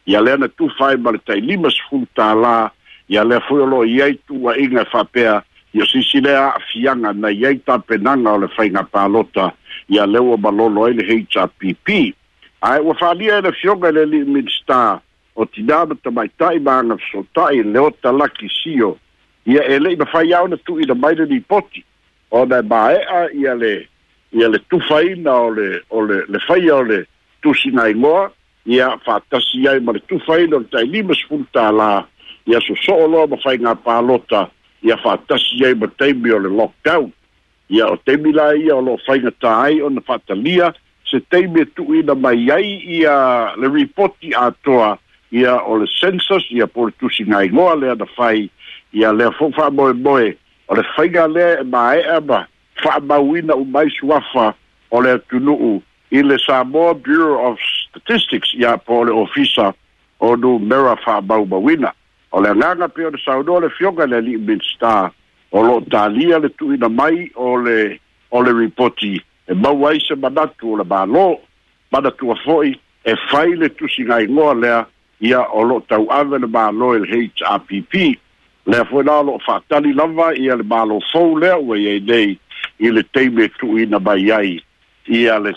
Ia 0.06 0.22
lea 0.22 0.38
na 0.38 0.48
tufai 0.48 0.98
ma 0.98 1.12
le 1.18 1.22
tai 1.26 1.42
limas 1.42 1.74
funu 1.90 2.06
tala. 2.14 2.70
Ia 3.10 3.24
lea 3.26 3.42
foi 3.50 3.62
o 3.66 3.66
lo 3.66 3.82
iaitu 3.86 4.44
wa 4.44 4.58
inga 4.58 4.86
fa 4.86 5.04
pea. 5.06 5.42
ia 5.76 6.22
lea 6.22 6.42
a'afiaga 6.52 7.14
nai 7.20 7.46
ai 7.48 7.58
tapenaga 7.68 8.32
o 8.34 8.38
le 8.40 8.48
faiga 8.48 8.84
palota 8.88 9.52
ia 9.90 10.06
leu 10.06 10.32
o 10.34 10.38
malolo 10.38 10.86
ai 10.86 10.94
le 10.94 11.04
hpp 11.04 11.88
ae 12.62 12.80
ua 12.80 12.96
fa'alia 12.96 13.38
e 13.38 13.42
le 13.48 13.52
fioga 13.60 13.90
i 13.90 13.94
le 13.98 14.06
li'i 14.06 14.24
minista 14.24 15.02
o 15.36 15.44
tinā 15.46 15.82
ma 15.90 15.96
tamaita'i 16.04 16.60
ma 16.64 16.78
agasota'i 16.80 17.64
le 17.68 17.80
ota 17.84 18.12
laki 18.16 18.48
sio 18.56 18.94
ia 19.46 19.68
e 19.68 19.80
le'i 19.84 19.98
mafai 20.00 20.32
ao 20.34 20.48
na 20.48 20.56
tu'uina 20.58 20.96
mai 20.96 21.14
le 21.20 21.26
lipoti 21.34 21.84
ona 22.32 22.64
e 22.64 22.68
mae'a 22.72 23.20
ia 23.44 23.54
le 23.56 23.76
ia 24.32 24.48
le 24.48 24.60
tufaina 24.72 25.36
o 25.44 25.52
le 25.52 25.82
o 25.90 26.06
le 26.08 26.24
le 26.30 26.40
faia 26.48 26.76
o 26.80 26.84
le 26.88 27.04
tusigaigoa 27.44 28.32
ia 28.66 28.96
fa'atasi 29.04 29.68
ai 29.68 29.80
ma 29.84 29.92
le 29.92 30.00
tufaina 30.08 30.56
o 30.56 30.64
le 30.64 30.72
taʻilima 30.72 31.20
sepulu 31.20 31.44
tālā 31.52 32.06
ia 32.48 32.64
soso'o 32.64 33.08
loa 33.12 33.28
ma 33.28 33.38
faiga 33.44 33.76
palota 33.76 34.48
ia 34.84 34.98
faatasi 34.98 35.64
ai 35.66 35.74
ma 35.76 35.88
taimi 35.98 36.32
o 36.36 36.40
le 36.40 36.50
lockdown 36.50 37.12
ia 37.70 37.88
o 37.88 37.96
taimi 37.98 38.32
la 38.34 38.52
ia 38.56 38.76
o 38.76 38.82
loo 38.82 39.00
faigatā 39.08 39.54
ai 39.68 39.82
ona 39.82 40.02
faatalia 40.02 40.74
se 41.10 41.20
taimi 41.32 41.62
e 41.62 41.66
tu'uina 41.78 42.16
mai 42.16 42.48
ai 42.54 42.68
ia 43.00 43.16
le 43.56 43.70
ripoti 43.78 44.34
atoa 44.40 44.98
ia 45.32 45.58
o 45.62 45.78
le 45.82 45.88
census 46.00 46.44
ia 46.52 46.68
po 46.68 46.86
le 46.88 46.94
tusigaigoa 47.00 47.76
lea 47.76 47.96
na 47.96 48.08
fai 48.16 48.50
ia 48.94 49.14
lea 49.14 49.32
fo'u 49.40 49.54
fa'amoemoe 49.58 50.36
o 50.68 50.76
le 50.76 50.84
faiga 50.96 51.28
lea 51.28 51.60
e 51.62 51.64
mae'a 51.64 52.20
ma 52.22 52.46
fa'amauina 52.84 53.56
umai 53.56 53.90
suafa 54.00 54.54
o 54.92 55.02
le 55.02 55.16
atunu'u 55.18 55.80
i 56.12 56.22
le 56.24 56.38
samoa 56.46 56.94
bureau 56.94 57.40
of 57.48 57.60
statistics 57.88 58.54
ia 58.60 58.78
po 58.78 59.04
le 59.04 59.12
ofisa 59.12 59.74
o 60.20 60.36
numera 60.36 60.96
fa'amaumauina 61.06 61.92
o 62.36 62.42
le 62.44 62.50
agaga 62.52 62.88
pea 62.92 63.08
o 63.08 63.12
le 63.14 63.20
saunoa 63.24 63.62
le 63.64 63.70
fioga 63.72 64.06
le 64.12 64.18
ali'i 64.18 64.38
minstar 64.48 65.08
o 65.56 65.62
lo'o 65.64 65.80
talia 65.92 66.38
le 66.44 66.50
tu'uina 66.60 66.90
mai 66.92 67.30
o 67.36 67.54
le 67.64 68.00
o 68.36 68.42
le 68.44 68.52
ripoti 68.60 69.16
e 69.48 69.54
mau 69.56 69.80
ai 69.88 70.04
se 70.08 70.18
manatu 70.20 70.74
o 70.74 70.76
le 70.82 70.86
mālō 70.92 71.28
manatua 71.96 72.36
fo'i 72.44 72.76
e 73.08 73.16
fai 73.30 73.56
le 73.56 73.70
tusigaigoa 73.80 74.58
lea 74.64 74.82
ia 75.30 75.46
o 75.56 75.64
lo'o 75.70 75.80
tau'ave 75.88 76.42
le 76.44 76.50
mālō 76.58 76.90
e 76.98 77.02
le 77.06 77.24
happ 77.46 77.72
lea 78.68 78.84
foi 78.92 79.04
la 79.08 79.16
o 79.22 79.28
lo'o 79.30 79.40
fa'atali 79.48 79.94
lava 79.96 80.34
ia 80.36 80.60
le 80.60 80.64
mālō 80.68 81.00
fou 81.14 81.38
lea 81.40 81.56
ua 81.56 81.80
iai 81.80 82.00
nei 82.04 82.36
i 82.84 82.92
le 82.92 83.06
teime 83.16 83.48
tu'uina 83.62 84.00
mai 84.04 84.28
ai 84.42 84.58
ia 85.08 85.40
le 85.40 85.56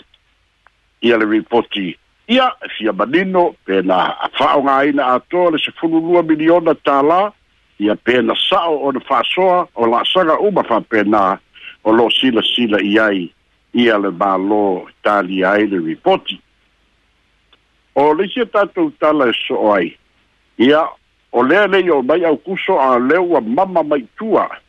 ia 1.03 1.17
le 1.19 1.25
ripoti 1.35 1.91
ia 2.29 2.51
fia 2.77 2.93
manino 2.93 3.55
pe 3.65 3.81
na 3.81 4.19
afao 4.21 4.63
nga 4.63 4.85
ina 4.85 5.05
ato 5.07 5.49
le 5.49 5.57
se 5.57 5.71
funu 5.71 5.97
lua 5.99 6.23
miliona 6.23 6.75
tala 6.75 7.31
ia 7.79 7.95
pe 7.95 8.21
na 8.21 8.35
sao 8.49 8.77
o 8.77 8.91
na 8.91 8.99
fasoa 8.99 9.67
o 9.75 9.87
la 9.89 10.03
saga 10.13 10.37
uma 10.37 10.63
fa 10.63 10.81
pe 10.81 11.03
na 11.03 11.39
o 11.83 11.91
lo 11.91 12.05
sila 12.21 12.41
sila 12.55 12.77
iai 12.85 13.33
ia 13.73 13.97
le 13.97 14.11
ba 14.11 14.37
lo 14.37 14.85
tali 15.01 15.41
ai 15.45 15.65
le 15.67 15.81
ripoti 15.81 16.37
o 17.95 18.13
le 18.13 18.29
sia 18.29 18.45
tato 18.45 18.91
tala 19.01 19.33
e 19.33 19.33
so 19.33 19.73
ai 19.73 19.97
ia 20.61 20.85
o 21.33 21.41
le 21.41 21.65
le 21.67 21.79
yo 21.81 22.01
mai 22.05 22.21
au 22.29 22.37
kuso 22.37 22.77
a 22.79 22.99
leua 23.01 23.41
mama 23.41 23.81
mai 23.81 24.05
tua 24.21 24.45
ia 24.53 24.59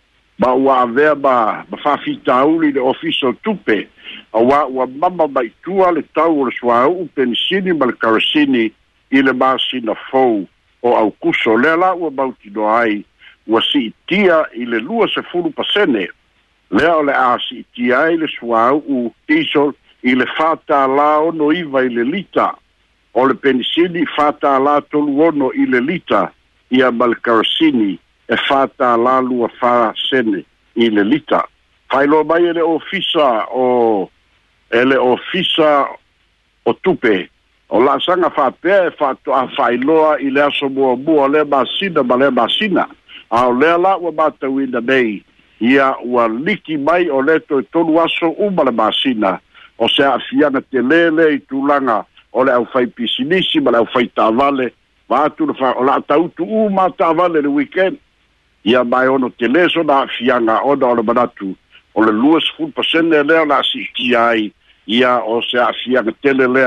ma 0.40 0.54
ua 0.54 0.80
avea 0.82 1.14
ma 1.14 1.64
ma 1.70 1.76
faafitauli 1.84 2.72
le 2.72 2.80
ofiso 2.80 3.32
tupe 3.44 3.88
auā 4.32 4.64
ua 4.72 4.86
mama 4.86 5.28
maitua 5.28 5.92
le 5.92 6.02
tau 6.16 6.40
o 6.40 6.44
le 6.48 6.52
suāu'u 6.58 7.04
penisini 7.14 7.72
ma 7.76 7.86
le 7.90 7.92
karasini 8.00 8.64
i 9.16 9.22
le 9.22 9.32
masina 9.32 9.94
fou 10.08 10.40
o 10.82 10.94
aukuso 10.96 11.56
lea 11.60 11.76
la 11.76 11.92
ua 11.94 12.10
mautinoa 12.10 12.78
ai 12.80 13.04
ua 13.46 13.60
si'itia 13.72 14.38
i 14.56 14.64
le 14.64 14.80
lua 14.80 15.08
sefulu 15.14 15.50
pasene 15.52 16.08
lea 16.70 16.96
o 16.96 17.02
le 17.04 17.12
a 17.12 17.36
si'itia 17.48 18.00
ai 18.08 18.16
le 18.16 18.30
suāu'u 18.38 19.12
diesel 19.28 19.76
i 20.08 20.14
le 20.16 20.24
fatālā 20.38 21.10
ono 21.28 21.52
iva 21.52 21.84
i 21.84 21.92
le 22.00 22.04
lita 22.16 22.48
o 23.12 23.26
le 23.28 23.34
penisini 23.36 24.06
fatālā 24.16 24.80
tolu 24.90 25.20
ono 25.28 25.52
i 25.52 25.66
le 25.68 25.84
lita 25.90 26.30
ia 26.70 26.88
ma 26.92 27.10
le 27.12 27.20
karasini 27.28 27.98
e 28.30 28.96
lua 29.22 29.48
fa 29.48 29.92
sene 30.08 30.44
i 30.74 30.88
le 30.88 31.02
lita 31.02 31.44
lo 32.06 32.22
mai 32.24 32.46
e 32.46 32.52
le 32.52 32.60
ofisa 32.60 33.46
o 33.48 34.08
e 34.70 34.84
le 34.84 34.94
ofisa 34.96 35.88
o 36.62 36.72
tupe 36.82 37.28
o 37.68 37.80
fa 37.98 38.30
faapea 38.30 38.86
e 38.86 38.90
faato'a 38.92 39.48
failoa 39.56 40.18
i 40.20 40.30
le 40.30 40.42
aso 40.42 40.68
muamua 40.68 41.26
le 41.28 41.44
masina 41.44 42.02
ma 42.04 42.16
le 42.16 42.30
masina 42.30 42.88
a 43.30 43.48
o 43.48 43.52
lea 43.52 43.76
la 43.76 43.96
ua 43.98 44.12
matauina 44.12 44.78
nei 44.80 45.24
ia 45.58 45.96
ua 46.04 46.28
liki 46.28 46.76
mai 46.78 47.08
o 47.10 47.20
le 47.22 47.40
tonu 47.72 47.98
aso 47.98 48.30
uma 48.38 48.62
le 48.62 48.70
masina 48.70 49.40
o 49.76 49.88
se 49.88 50.02
a'afiaga 50.04 50.60
telele 50.70 51.34
i 51.34 51.38
tulaga 51.48 52.04
o 52.32 52.44
le 52.44 52.52
ʻaufai 52.52 52.86
pisinisi 52.94 53.60
ma 53.60 53.70
le 53.70 53.78
ʻaufai 53.82 54.06
ta'avale 54.14 54.72
ma 55.10 55.24
atu 55.24 55.46
le 55.46 55.54
fa 55.54 55.74
o 55.74 56.00
tautu 56.06 56.44
uma 56.44 56.90
ta'avale 56.90 57.40
le 57.42 57.48
weekend 57.48 57.96
ia 58.64 58.84
mai 58.84 59.08
ono 59.08 59.28
te 59.30 59.48
le 59.48 59.68
so 59.68 59.82
na 59.82 60.06
fianga 60.06 60.60
o 60.64 60.76
da 60.76 60.86
ona 60.88 61.02
manatu 61.02 61.56
o 61.94 62.02
le 62.04 62.12
luas 62.12 62.44
full 62.56 62.72
percent 62.72 63.08
le 63.08 63.22
la 63.24 63.62
si 63.64 63.88
ki 63.94 64.14
ai 64.16 64.52
ia 64.86 65.20
o 65.24 65.40
se 65.40 65.58
a 65.58 65.72
fianga 65.72 66.12
tele 66.22 66.46
le 66.46 66.64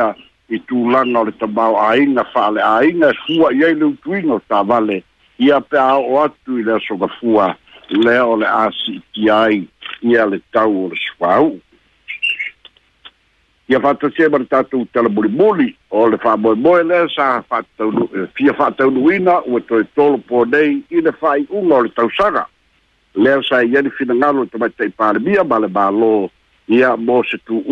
i 0.50 0.60
tu 0.66 0.90
langa 0.90 1.20
o 1.22 1.26
le 1.26 1.34
tabau 1.38 1.78
a 1.78 1.94
inga 1.98 2.24
fa 2.34 2.50
a 2.62 2.84
inga 2.86 3.12
fua 3.26 3.54
ia 3.54 3.70
i 3.70 3.76
le 3.78 3.86
utuino 3.94 4.42
ta 4.50 4.64
vale 4.64 5.04
ia 5.38 5.62
pe 5.62 5.78
a 5.78 5.98
o 6.00 6.18
atu 6.26 6.58
i 6.58 6.64
le 6.64 6.80
soga 6.88 7.06
ga 7.06 7.14
fua 7.22 7.48
le 7.90 8.18
o 8.22 8.36
le 8.42 8.46
a 8.48 8.70
si 8.74 8.98
ki 9.14 9.30
ai 9.30 9.62
ia 10.02 10.26
le 10.26 10.42
tau 10.52 10.86
o 10.90 10.90
le 10.90 10.96
swau 11.06 11.54
Ia 13.74 13.80
fata 13.82 14.06
se 14.16 14.28
mara 14.30 14.46
tātou 14.46 14.86
tala 14.94 15.10
mulimuli, 15.10 15.72
o 15.98 16.04
le 16.12 16.18
wha 16.22 16.34
moe 16.38 16.54
moe 16.64 16.84
lea 16.86 17.08
sa 17.10 17.28
eh, 17.42 18.18
fia 18.38 18.54
whātaunuina 18.60 19.38
ua 19.50 19.64
toi 19.66 19.82
tolo 19.98 20.20
pō 20.30 20.44
nei 20.52 20.76
i 20.94 21.02
le 21.02 21.10
whai 21.22 21.42
unga 21.60 21.80
o 21.80 21.80
le 21.86 21.90
tausanga. 21.98 22.44
Lea 23.18 23.40
sa 23.48 23.64
i 23.66 23.74
eni 23.80 23.90
finangalo 23.98 24.44
e 24.46 24.52
tamai 24.54 24.70
tei 24.78 24.92
pāremia 24.94 25.42
ma 25.50 25.58
le 25.64 25.72
mālo 25.78 26.12
ia 26.70 26.92
mō 26.98 27.16
se 27.32 27.40
tu 27.48 27.64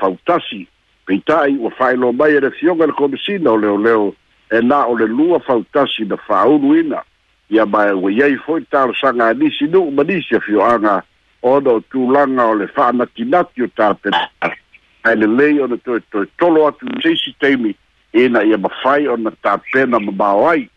fautasi. 0.00 0.62
Peitai 1.06 1.58
ua 1.60 1.70
whailo 1.78 2.12
mai 2.12 2.38
e 2.38 2.40
le 2.40 2.50
fionga 2.56 2.86
le 2.86 2.96
komisina 2.96 3.52
o 3.52 3.56
leo 3.58 3.76
leo 3.76 4.06
e 4.50 4.62
na 4.64 4.86
o 4.86 4.96
le 4.96 5.06
lua 5.08 5.40
fautasi 5.40 6.08
na 6.08 6.16
whāunuina. 6.16 7.02
Ia 7.50 7.66
mai 7.66 7.88
e 7.88 7.98
ua 8.00 8.10
iei 8.10 8.36
foi 8.46 8.64
tālo 8.72 8.94
sanga 8.98 9.28
anisi 9.28 9.68
nu 9.68 9.84
umanisi 9.92 10.34
a 10.36 10.40
fioanga 10.40 11.02
ono 11.42 11.82
tūlanga 11.92 12.48
o 12.48 12.54
le 12.54 12.64
whānatinati 12.72 13.60
o 13.60 13.68
tāpenara. 13.76 14.56
ai 15.04 15.16
le 15.16 15.26
lei 15.26 15.60
ona 15.60 15.76
toetoe 15.76 16.26
tolo 16.38 16.66
atu 16.68 16.86
seisi 17.02 17.32
taimi 17.40 17.74
e 18.12 18.28
na 18.28 18.42
ia 18.44 18.58
mafai 18.58 19.08
ona 19.08 19.30
tapena 19.42 19.98
ma 20.00 20.12
mao 20.12 20.48
ai 20.50 20.68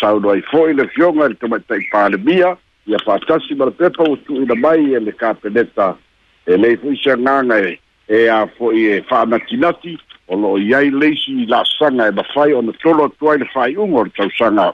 saulo 0.00 0.30
ai 0.30 0.42
fo'i 0.42 0.72
le 0.74 0.88
fioga 0.88 1.26
i 1.26 1.28
le 1.28 1.34
tamaita 1.34 1.74
i 1.76 1.84
palemia 1.92 2.56
ia 2.86 2.98
fatasi 3.04 3.54
ma 3.54 3.64
le 3.64 3.70
pepa 3.70 4.04
ua 4.08 4.16
tuuina 4.26 4.54
mai 4.54 4.94
e 4.94 5.00
le 5.00 5.12
kapeneta 5.12 5.96
e 6.46 6.56
lei 6.56 6.76
foi 6.76 6.96
seagaga 6.96 7.58
e 7.68 7.78
e 8.08 8.28
a 8.28 8.46
fo'i 8.56 8.86
e 8.92 9.02
fa'anatinati 9.02 9.98
o 10.28 10.36
lo'o 10.36 10.56
iai 10.58 10.90
leisi 10.90 11.32
i 11.44 11.46
la'asaga 11.46 12.06
e 12.08 12.12
mafai 12.12 12.52
ona 12.54 12.72
tolo 12.80 13.08
to 13.20 13.30
ai 13.30 13.38
le 13.38 13.44
fa'aiʻuga 13.44 14.00
o 14.00 14.04
le 14.04 14.10
tausaga 14.16 14.72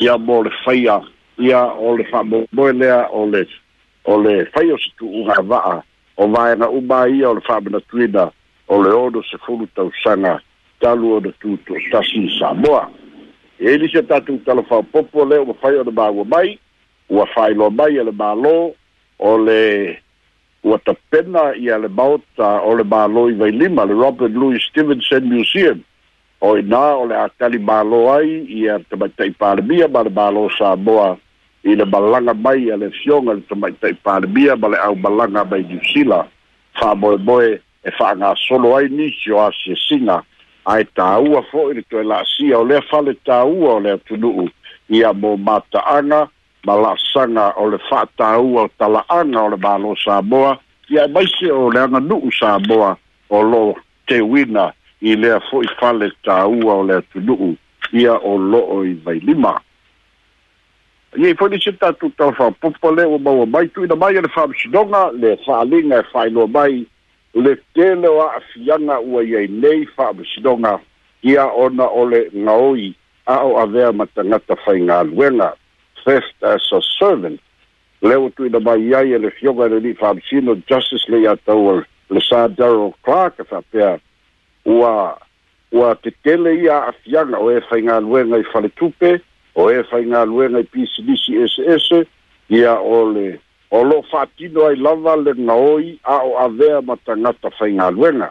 ia 0.00 0.18
mo 0.18 0.42
le 0.44 0.50
faia 0.64 1.00
ia 1.38 1.64
o 1.72 1.96
le 1.96 2.04
fa'amoemoe 2.12 2.72
lea 2.72 3.08
o 3.08 3.24
le 3.26 3.46
o 4.04 4.20
le 4.20 4.44
fai 4.52 4.70
o 4.72 4.76
se 4.76 4.90
tu'uga 5.00 5.40
va'a 5.42 5.82
o 6.16 6.28
vaega 6.28 6.68
uma 6.70 7.08
ia 7.08 7.28
o 7.30 7.34
le 7.34 7.40
faamanatuina 7.40 8.30
e 8.30 8.30
o 8.74 8.82
le 8.82 8.90
ono 8.92 9.22
sefulu 9.24 9.66
tausaga 9.74 10.40
talu 10.80 11.16
ona 11.16 11.32
tutuatasi 11.40 12.38
samoa 12.38 12.88
e 13.58 13.74
ilisi 13.74 13.98
a 13.98 14.02
tatou 14.02 14.38
talafaopopo 14.46 15.24
le 15.24 15.38
ua 15.38 15.54
fai 15.54 15.76
ona 15.76 15.90
maua 15.90 16.24
mai 16.24 16.58
ua 17.10 17.26
failoa 17.26 17.70
mai 17.70 17.96
e 17.98 18.04
le 18.04 18.10
mālō 18.12 18.54
o 19.18 19.38
le 19.38 19.98
ua 20.62 20.78
tapena 20.78 21.54
ia 21.56 21.78
le 21.78 21.88
maota 21.88 22.62
o 22.62 22.74
le 22.76 22.84
mālō 22.84 23.30
i 23.30 23.34
vailima 23.34 23.84
le 23.84 23.94
robert 23.94 24.30
louis 24.32 24.62
stevenson 24.70 25.24
museum 25.26 25.82
o 26.40 26.54
inā 26.56 26.94
o 27.02 27.06
le 27.10 27.16
atali 27.18 27.58
mālō 27.58 28.00
ai 28.14 28.46
ia 28.62 28.78
tamaitaʻi 28.90 29.34
palemia 29.38 29.88
ma 29.88 30.02
le 30.06 30.10
mālō 30.10 30.46
samoa 30.58 31.18
i 31.64 31.74
le 31.76 31.84
balanga 31.88 32.34
mai 32.34 32.70
a 32.70 32.76
le 32.76 32.90
fionga 32.92 33.32
le 33.34 33.42
tamaitai 33.48 33.96
pārbia 34.04 34.56
ma 34.60 34.68
le 34.68 34.78
au 34.86 34.94
balanga 35.04 35.44
mai 35.50 35.62
Niusila 35.64 36.18
fa 36.80 36.90
boe 36.94 37.16
boe 37.26 37.46
e 37.56 37.90
fa 37.96 38.10
ngā 38.20 38.34
solo 38.42 38.74
ai 38.76 38.90
ni 38.92 39.08
si 39.16 39.32
o 39.32 39.40
asia 39.46 39.76
singa 39.86 40.18
a 40.72 40.76
e 40.80 40.84
tāua 40.96 41.40
fo 41.48 41.70
i 41.70 41.78
le 41.78 41.84
toi 41.88 42.04
la 42.04 42.18
asia 42.26 42.60
o 42.60 42.66
le 42.68 42.82
fa 42.90 43.00
le 43.00 43.16
tāua 43.28 43.72
o 43.78 43.80
le 43.84 43.94
atunuu 43.96 44.46
i 44.92 45.00
a 45.08 45.14
mō 45.22 45.34
mātaanga 45.46 46.20
ma 46.68 46.76
la 46.84 46.92
sanga 47.08 47.48
o 47.64 47.70
le 47.72 47.80
fa 47.88 48.04
tāua 48.20 48.66
o 48.68 48.72
talaanga 48.78 49.46
o 49.48 49.48
le 49.56 49.60
bālo 49.66 49.96
Samoa 50.04 50.58
i 50.92 51.00
a 51.00 51.08
mai 51.08 51.24
se 51.38 51.50
o 51.52 51.70
le 51.72 51.80
anga 51.88 52.00
nuu 52.00 52.28
Samoa 52.40 52.92
o 53.30 53.40
lo 53.42 53.64
te 54.06 54.20
wina 54.20 54.68
i 55.00 55.16
lea 55.16 55.40
fo 55.48 55.64
i 55.64 55.70
fa 55.80 55.94
le 55.96 56.12
tāua 56.28 56.76
o 56.80 56.84
le 56.90 57.00
atunuu 57.00 57.54
i 58.00 58.04
a 58.12 58.20
o 58.20 58.36
lo 58.40 58.60
o 58.80 58.84
i 58.84 58.94
vailima. 59.04 59.60
Ia 61.16 61.34
foi 61.36 61.50
ni 61.50 61.60
sita 61.62 61.92
tu 61.92 62.10
tau 62.18 62.32
fa 62.34 62.50
popa 62.50 62.90
le 62.90 63.04
o 63.06 63.18
mau 63.18 63.46
mai 63.46 63.68
tu 63.70 63.84
ina 63.84 63.94
mai 63.94 64.16
ana 64.18 64.28
fa 64.34 64.48
msidonga 64.50 65.10
le 65.14 65.36
fa 65.46 65.60
alinga 65.62 66.00
e 66.02 66.04
fa 66.10 66.26
ilo 66.26 66.46
mai 66.48 66.86
le 67.34 67.54
tele 67.74 68.08
o 68.08 68.18
a 68.20 68.42
fianga 68.50 68.98
ua 68.98 69.22
ia 69.22 69.46
nei 69.46 69.86
fa 69.94 70.10
msidonga 70.12 70.80
ia 71.22 71.46
ona 71.46 71.86
ole 71.86 72.30
ngaoi 72.36 72.94
a 73.26 73.38
o 73.46 73.54
avea 73.62 73.92
matangata 73.92 74.56
fai 74.64 74.80
ngā 74.82 75.06
luenga 75.06 75.52
theft 76.04 76.34
as 76.42 76.66
a 76.74 76.80
servant 76.98 77.38
le 78.02 78.16
o 78.16 78.28
tu 78.34 78.46
ina 78.46 78.58
mai 78.60 78.90
ai 78.94 79.12
ele 79.14 79.30
fionga 79.38 79.70
le 79.70 79.80
ni 79.80 79.94
fa 79.94 80.14
msino 80.14 80.58
justice 80.66 81.06
le 81.08 81.20
ia 81.22 81.36
tau 81.46 81.78
le 82.10 82.20
sa 82.28 82.48
Daryl 82.48 82.90
Clark 83.06 83.38
e 83.38 83.44
fa 83.44 83.62
pia 83.70 84.00
ua 84.66 85.14
ua 85.70 85.94
te 85.94 86.10
tele 86.26 86.58
ia 86.58 86.90
a 86.90 86.92
fianga 87.06 87.38
o 87.38 87.52
e 87.54 87.62
fai 87.70 87.84
ngā 87.86 88.02
luenga 88.02 88.42
i 88.42 88.50
fale 88.50 88.68
tupe 88.74 89.20
o 89.54 89.68
e 89.70 89.82
fai 89.88 90.02
ngā 90.10 90.24
luenga 90.28 90.62
i 90.64 90.68
pisilisi 90.70 91.36
ese 91.44 91.64
ese, 91.76 92.00
ia 92.50 92.74
ole, 92.80 93.38
o 93.70 93.82
lo 93.84 94.00
fatino 94.10 94.66
ai 94.68 94.76
lava 94.76 95.16
le 95.16 95.34
ngaoi 95.38 95.98
a 96.02 96.16
o 96.26 96.32
avea 96.44 96.80
ma 96.82 96.96
tangata 97.06 97.50
fai 97.58 97.72
ngā 97.78 97.90
luenga. 97.94 98.30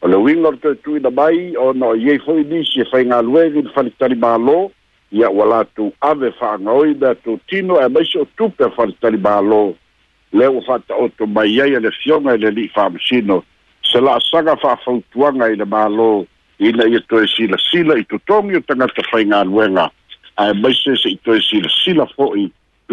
O 0.00 0.06
le 0.08 0.16
wingor 0.22 0.56
te 0.62 0.72
tui 0.84 1.00
na 1.00 1.10
mai, 1.10 1.54
o 1.58 1.72
no 1.72 1.92
ye 1.94 2.14
iei 2.16 2.22
fai 2.24 2.44
nisi 2.48 2.80
e 2.80 2.86
fai 2.90 3.04
ngā 3.10 3.20
luenga 3.26 3.64
i 3.66 3.72
whanitari 3.74 4.14
mālo, 4.16 4.70
ia 5.10 5.30
wala 5.30 5.64
tu 5.76 5.92
ave 6.04 6.30
wha 6.40 6.52
ngaoi 6.58 6.94
bea 7.02 7.14
tu 7.24 7.38
tino 7.48 7.78
e 7.82 7.88
maise 7.88 8.18
o 8.18 8.24
tupe 8.40 8.70
whanitari 8.76 9.18
mālo, 9.20 9.74
le 10.32 10.48
o 10.48 10.62
whata 10.68 10.94
o 10.96 11.08
tu 11.18 11.26
mai 11.26 11.48
iei 11.52 11.76
ane 11.76 11.90
fionga 12.00 12.32
i 12.34 12.38
le 12.40 12.50
li 12.56 12.70
whamsino, 12.74 13.42
se 13.84 14.00
la 14.00 14.16
saga 14.30 14.56
wha 14.62 14.76
fautuanga 14.84 15.50
i 15.52 15.56
le 15.60 15.64
mālo, 15.68 16.24
ina 16.58 16.86
i 16.88 16.94
e 16.96 17.26
sila 17.36 17.58
sila 17.70 17.98
i 18.00 18.04
tu 18.04 18.18
tongi 18.26 18.56
o 18.56 18.60
tangata 18.60 19.02
fai 19.12 19.24
ngā 19.24 19.44
luenga. 19.44 19.90
ai 20.38 20.52
maise 20.54 20.96
se 20.96 21.08
itoe 21.10 21.40
silasila 21.42 22.04
fo'i 22.16 22.44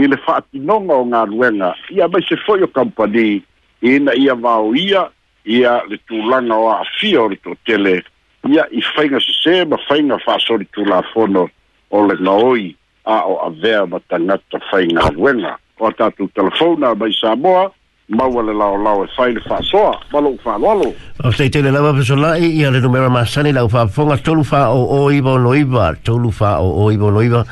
i 0.04 0.08
le 0.12 0.18
fa'atinoga 0.26 0.94
o 0.94 1.04
galuega 1.14 1.70
ia 1.98 2.08
maise 2.08 2.38
fo'i 2.46 2.66
company 2.68 2.88
kampani 2.92 3.44
ina 3.94 4.14
ia 4.18 4.36
vaoia 4.36 5.04
ia 5.46 5.74
le 5.90 5.98
tulaga 6.08 6.56
o 6.58 6.70
a'afia 6.74 7.22
o 7.22 7.28
le 7.30 7.38
toʻatele 7.46 7.94
ia 8.54 8.66
i 8.72 8.82
faiga 8.96 9.20
se 9.44 9.62
ma 9.66 9.78
faiga 9.88 10.18
fa'asolitulafono 10.26 11.46
o 11.92 12.02
le 12.08 12.18
gaoi 12.26 12.74
a 13.06 13.16
o 13.30 13.36
avea 13.46 13.86
ma 13.86 14.00
tagata 14.10 14.60
faigaluega 14.72 15.54
o 15.80 15.88
a 15.88 15.92
tatou 15.94 16.28
telefona 16.34 16.96
mai 16.96 17.14
samoa 17.22 17.72
maua 18.08 18.44
le 18.44 18.54
lao 18.54 18.78
lao 18.78 19.04
e 19.04 19.08
sai 19.16 19.34
le 19.34 19.42
whaasoa, 19.50 20.00
malo 20.14 20.30
u 20.30 20.40
whaaloalo. 20.46 20.94
O 21.24 21.32
sei 21.32 21.50
te 21.50 21.60
le 21.62 21.72
lawa 21.72 21.92
pesola 21.94 22.36
e 22.38 22.46
ia 22.46 22.70
le 22.70 22.80
numera 22.80 23.10
masani 23.10 23.52
lau 23.52 23.68
whaafonga 23.68 24.18
tolu 24.18 24.44
wha 24.52 24.70
o 24.70 24.86
o 25.06 25.12
iwa 25.12 25.34
o 25.34 25.38
noiva, 25.40 25.96
tolu 26.04 26.30
wha 26.40 26.60
o 26.62 26.84
o 26.86 26.92
iwa 26.92 27.08
o 27.08 27.12
noiva, 27.12 27.44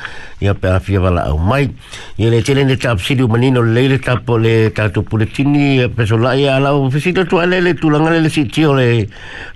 ia 0.41 0.53
pe 0.53 0.67
awhia 0.69 1.01
wala 1.01 1.23
au 1.31 1.39
mai. 1.39 1.71
Ia 2.19 2.29
le 2.29 2.41
tele 2.43 2.63
ne 2.65 2.75
tap 2.77 2.99
siri 3.01 3.23
umanino 3.23 3.63
leile 3.63 3.97
tapo 3.99 4.37
le 4.37 4.69
tatu 4.69 5.01
puletini 5.01 5.87
pesola 5.89 6.35
ia 6.37 6.55
alau 6.57 6.87
fesita 6.91 7.25
tu 7.25 7.39
ale 7.39 7.57
le 7.61 7.73
tulanga 7.73 8.11
le 8.11 8.29
si 8.29 8.45
tio 8.45 8.75
le 8.75 9.07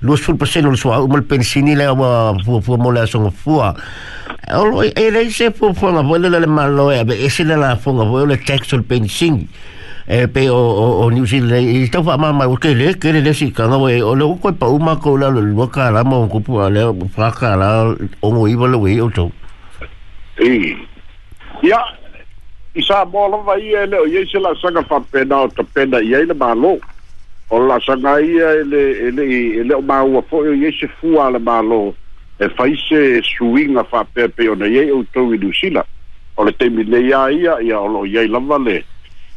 luas 0.02 0.18
ful 0.20 0.36
paseno 0.36 0.72
le 0.72 0.78
sua 0.78 0.98
umal 1.04 1.22
pensini 1.24 1.76
le 1.76 1.86
awa 1.86 2.34
fua 2.44 2.60
fua 2.62 2.78
mole 2.78 3.00
asonga 3.02 3.30
fua. 3.30 3.72
Olo 4.52 4.82
e, 4.82 4.94
e 4.96 5.10
reise 5.12 5.52
fua 5.54 5.74
fua 5.76 5.92
ngapoele 5.94 6.28
le 6.30 6.48
malo 6.48 6.90
e 6.92 6.98
abe 6.98 7.14
ese 7.22 7.44
le 7.46 7.54
la 7.56 7.76
fua 7.78 7.94
ngapoele 7.94 8.34
le 8.34 8.38
texto 8.44 8.76
le 8.78 8.82
pensini. 8.82 9.48
e 10.10 10.28
pe 10.28 10.48
o 10.48 10.58
o 11.06 11.10
New 11.12 11.26
Zealand 11.28 11.52
eh, 11.52 11.82
i 11.84 11.90
tofa 11.90 12.16
ma 12.16 12.32
ma 12.32 12.48
o 12.48 12.56
ke 12.56 12.72
le 12.72 12.94
ke 12.96 13.12
le 13.12 13.20
si 13.36 13.50
ka 13.52 13.66
no 13.68 13.90
eh, 13.92 14.00
o 14.00 14.14
le 14.16 14.24
ko 14.40 14.54
pa 14.56 14.70
uma 14.72 14.96
ko 15.04 15.18
la 15.20 15.28
lo 15.28 15.44
lo 15.44 15.68
ka 15.68 15.92
la 15.92 16.00
mo 16.08 16.24
ko 16.32 16.40
pu 16.40 16.56
ale 16.64 16.80
pa 17.12 17.28
ka 17.36 17.58
la 17.60 17.92
o 18.24 18.28
mo 18.32 18.48
iba 18.48 18.64
lo 18.72 18.80
we 18.88 19.02
o 19.04 19.10
to 19.12 19.26
e 20.40 20.80
ya 21.60 21.76
i 22.72 22.82
sa 22.88 23.04
mo 23.04 23.28
lo 23.28 23.44
va 23.44 23.60
ie 23.60 23.84
le 23.84 24.00
o 24.00 24.08
ye 24.08 24.24
se 24.32 24.40
la 24.40 24.56
sanga 24.64 24.80
fa 24.88 25.02
pe 25.12 25.28
o 25.28 25.44
to 25.52 25.68
pe 25.76 25.84
na 25.84 26.00
ie 26.00 26.24
le 26.24 26.32
ma 26.40 26.56
lo 26.56 26.78
o 27.52 27.60
la 27.68 27.76
sanga 27.84 28.16
ie 28.24 28.64
le 28.64 29.12
le 29.12 29.26
le 29.68 29.74
o 29.76 29.84
ma 29.84 30.00
o 30.08 30.24
fo 30.30 30.48
o 30.48 30.56
ye 30.56 30.72
se 30.72 30.88
fu 31.04 31.20
ale 31.20 31.44
ma 31.44 31.60
lo 31.60 31.92
e 32.40 32.48
fa 32.56 32.64
ise 32.64 33.20
suinga 33.28 33.84
fa 33.84 34.08
pe 34.08 34.32
pe 34.32 34.48
o 34.48 34.56
na 34.56 34.72
ye 34.72 34.88
o 34.90 35.04
to 35.12 35.28
i 35.36 35.36
New 35.38 35.52
Zealand 35.52 35.92
o 36.40 36.48
le 36.48 36.56
temi 36.56 36.88
le 36.88 37.04
ia 37.04 37.28
ia 37.28 37.60
ia 37.60 37.76
o 37.84 37.92
lo 37.92 38.06
ye 38.08 38.24
la 38.28 38.40
va 38.40 38.56
le 38.56 38.80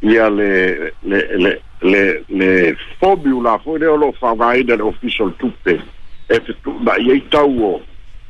ia 0.02 0.30
le 0.30 0.92
le 1.04 1.18
le 1.36 1.60
le 1.82 2.24
le 2.30 2.76
fobiu 2.98 3.40
la 3.42 3.58
foi 3.58 3.78
le 3.78 3.86
lo 3.86 4.12
fa 4.18 4.34
vai 4.34 4.64
del 4.64 4.80
official 4.80 5.32
tutte 5.38 5.78
e 6.28 6.38
tu 6.62 6.72
ba 6.80 6.96
ia 6.98 7.20
tau 7.30 7.82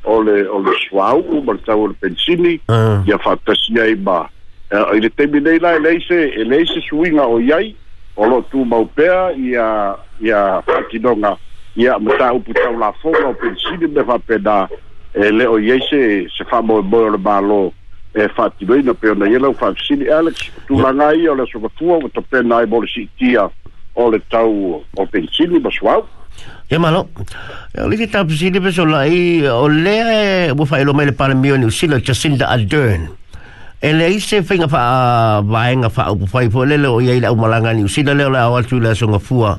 o 0.04 0.22
le 0.22 0.46
o 0.48 0.58
le 0.58 0.72
swau 0.88 1.22
o 1.30 1.40
ba 1.40 1.54
tau 1.64 1.86
le 1.86 1.94
pensini 1.98 2.60
ah. 2.68 3.02
ia 3.06 3.18
fa 3.18 3.36
tasia 3.46 3.84
i 3.86 3.94
ba 3.94 4.28
e, 4.70 4.76
i 4.98 4.98
le 5.00 5.10
temi 5.14 5.40
nei 5.40 5.58
la 5.60 5.78
le 5.78 6.00
se 6.02 6.26
e 6.34 6.42
le 6.44 6.64
suinga 6.66 7.26
o 7.26 7.38
iai 7.38 7.74
o 8.16 8.26
lo 8.26 8.42
tu 8.50 8.64
mau 8.64 8.84
pea 8.86 9.30
ia 9.38 9.96
ia 10.18 10.60
fatinonga 10.66 11.38
ia 11.76 11.98
mata 12.00 12.32
upu 12.34 12.50
tau 12.54 12.76
la 12.78 12.92
fonga 13.00 13.26
o 13.30 13.34
pensini 13.34 13.86
me 13.94 14.02
fa 14.02 14.18
peda 14.18 14.66
e 15.14 15.30
le 15.30 15.46
o 15.46 15.56
iai 15.58 15.78
se 15.88 16.26
se 16.36 16.44
fa 16.50 16.60
mo 16.62 16.82
mo 16.82 17.08
le 17.10 17.18
malo 17.18 17.70
e 18.14 18.22
eh, 18.22 18.28
fati 18.34 18.64
doi 18.66 18.82
na 18.82 18.94
peona 18.94 19.28
yela 19.30 19.48
u 19.54 19.54
fafisini 19.54 20.08
Alex 20.10 20.36
tu 20.66 20.74
langa 20.82 21.04
ya. 21.14 21.30
i 21.30 21.30
ole 21.30 21.38
lah 21.42 21.46
so 21.52 21.58
batua 21.62 21.98
u 22.02 22.08
to 22.10 22.22
pena 22.26 22.56
i 22.58 22.66
lah. 22.66 22.66
bole 22.66 22.86
si 22.90 23.06
tia 23.18 23.46
ole 23.94 24.18
tau 24.34 24.82
o 24.98 25.04
pensini 25.06 25.62
basuau 25.62 26.02
ya, 26.68 26.74
e 26.74 26.78
malo 26.82 27.06
e 27.06 27.78
ya, 27.78 27.84
oliki 27.86 28.08
tau 28.10 28.24
pensini 28.26 28.58
beso 28.58 28.82
la 28.84 29.04
i 29.06 29.46
ole 29.46 29.94
e 29.94 30.10
eh, 30.10 30.50
wufa 30.58 30.80
ilo 30.82 30.90
mele 30.94 31.12
pala 31.14 31.34
mio 31.38 31.54
ni 31.56 31.64
usila 31.70 32.00
Jacinda 32.02 32.48
Ardern 32.50 33.06
e 33.06 33.10
eh, 33.80 33.92
le 33.94 34.10
i 34.10 34.18
finga 34.18 34.66
fa 34.66 34.82
a 34.82 34.96
vaenga 35.46 35.86
fa 35.88 36.08
au 36.10 36.14
ah, 36.18 36.18
pufai 36.18 36.48
po 36.50 36.64
lele 36.66 36.86
o 36.90 36.98
lah, 36.98 36.98
oh, 36.98 37.00
yeila 37.02 37.30
u 37.32 37.36
malanga 37.38 37.70
ni 37.78 37.84
usila 37.86 38.10
leo 38.14 38.30
la 38.34 38.42
awatu 38.50 38.80
la 38.82 38.90
so 38.94 39.06
ngafua 39.08 39.54
e 39.54 39.58